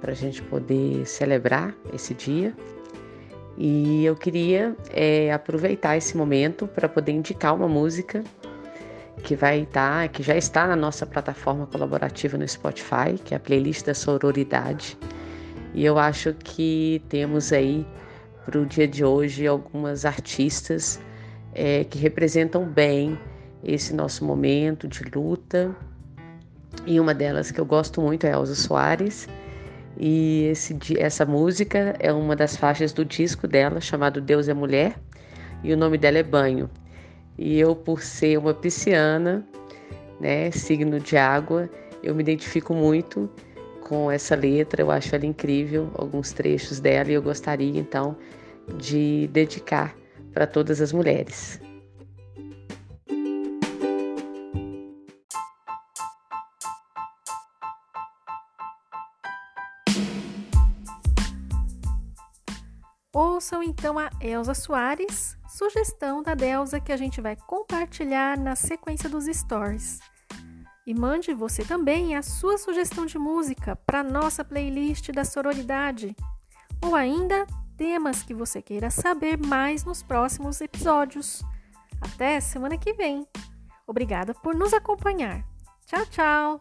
para 0.00 0.12
a 0.12 0.14
gente 0.14 0.42
poder 0.42 1.06
celebrar 1.06 1.74
esse 1.92 2.14
dia. 2.14 2.54
E 3.56 4.04
eu 4.04 4.16
queria 4.16 4.76
é, 4.90 5.32
aproveitar 5.32 5.96
esse 5.96 6.16
momento 6.16 6.66
para 6.66 6.88
poder 6.88 7.12
indicar 7.12 7.54
uma 7.54 7.68
música 7.68 8.24
que 9.22 9.36
vai 9.36 9.60
estar, 9.60 10.02
tá, 10.02 10.08
que 10.08 10.22
já 10.22 10.36
está 10.36 10.66
na 10.66 10.76
nossa 10.76 11.06
plataforma 11.06 11.66
colaborativa 11.66 12.36
no 12.36 12.46
Spotify, 12.46 13.16
que 13.24 13.32
é 13.32 13.36
a 13.36 13.40
playlist 13.40 13.86
da 13.86 13.94
sororidade. 13.94 14.98
E 15.72 15.84
eu 15.84 15.98
acho 15.98 16.34
que 16.34 17.02
temos 17.08 17.52
aí 17.52 17.86
para 18.44 18.60
o 18.60 18.66
dia 18.66 18.86
de 18.86 19.04
hoje 19.04 19.46
algumas 19.46 20.04
artistas 20.04 21.00
é, 21.54 21.84
que 21.84 21.98
representam 21.98 22.64
bem 22.64 23.18
esse 23.62 23.94
nosso 23.94 24.24
momento 24.24 24.86
de 24.86 25.02
luta. 25.04 25.74
E 26.86 27.00
uma 27.00 27.14
delas 27.14 27.50
que 27.50 27.60
eu 27.60 27.64
gosto 27.64 28.00
muito 28.00 28.26
é 28.26 28.32
Elza 28.32 28.54
Soares. 28.54 29.28
E 29.96 30.48
esse, 30.50 30.76
essa 30.98 31.24
música 31.24 31.94
é 31.98 32.12
uma 32.12 32.34
das 32.34 32.56
faixas 32.56 32.92
do 32.92 33.04
disco 33.04 33.46
dela, 33.46 33.80
chamado 33.80 34.20
Deus 34.20 34.48
é 34.48 34.54
Mulher, 34.54 34.96
e 35.62 35.72
o 35.72 35.76
nome 35.76 35.96
dela 35.96 36.18
é 36.18 36.22
Banho. 36.22 36.68
E 37.38 37.58
eu, 37.58 37.74
por 37.74 38.02
ser 38.02 38.38
uma 38.38 38.52
pisciana, 38.52 39.46
né, 40.20 40.50
signo 40.50 40.98
de 40.98 41.16
água, 41.16 41.70
eu 42.02 42.14
me 42.14 42.22
identifico 42.22 42.74
muito 42.74 43.30
com 43.88 44.10
essa 44.10 44.34
letra, 44.34 44.82
eu 44.82 44.90
acho 44.90 45.14
ela 45.14 45.26
incrível, 45.26 45.90
alguns 45.94 46.32
trechos 46.32 46.80
dela, 46.80 47.10
e 47.10 47.14
eu 47.14 47.22
gostaria 47.22 47.78
então 47.78 48.16
de 48.78 49.28
dedicar 49.32 49.94
para 50.32 50.46
todas 50.46 50.80
as 50.80 50.92
mulheres. 50.92 51.60
Ouçam 63.44 63.62
então 63.62 63.98
a 63.98 64.08
Elza 64.22 64.54
Soares, 64.54 65.36
sugestão 65.46 66.22
da 66.22 66.34
Delza 66.34 66.80
que 66.80 66.90
a 66.90 66.96
gente 66.96 67.20
vai 67.20 67.36
compartilhar 67.36 68.38
na 68.38 68.56
sequência 68.56 69.06
dos 69.06 69.26
stories. 69.26 70.00
E 70.86 70.94
mande 70.94 71.34
você 71.34 71.62
também 71.62 72.16
a 72.16 72.22
sua 72.22 72.56
sugestão 72.56 73.04
de 73.04 73.18
música 73.18 73.76
para 73.76 74.02
nossa 74.02 74.42
playlist 74.42 75.10
da 75.12 75.26
sororidade. 75.26 76.16
Ou 76.82 76.94
ainda 76.94 77.46
temas 77.76 78.22
que 78.22 78.32
você 78.32 78.62
queira 78.62 78.88
saber 78.90 79.36
mais 79.36 79.84
nos 79.84 80.02
próximos 80.02 80.62
episódios. 80.62 81.42
Até 82.00 82.40
semana 82.40 82.78
que 82.78 82.94
vem. 82.94 83.28
Obrigada 83.86 84.32
por 84.32 84.54
nos 84.54 84.72
acompanhar. 84.72 85.44
Tchau, 85.84 86.06
tchau! 86.06 86.60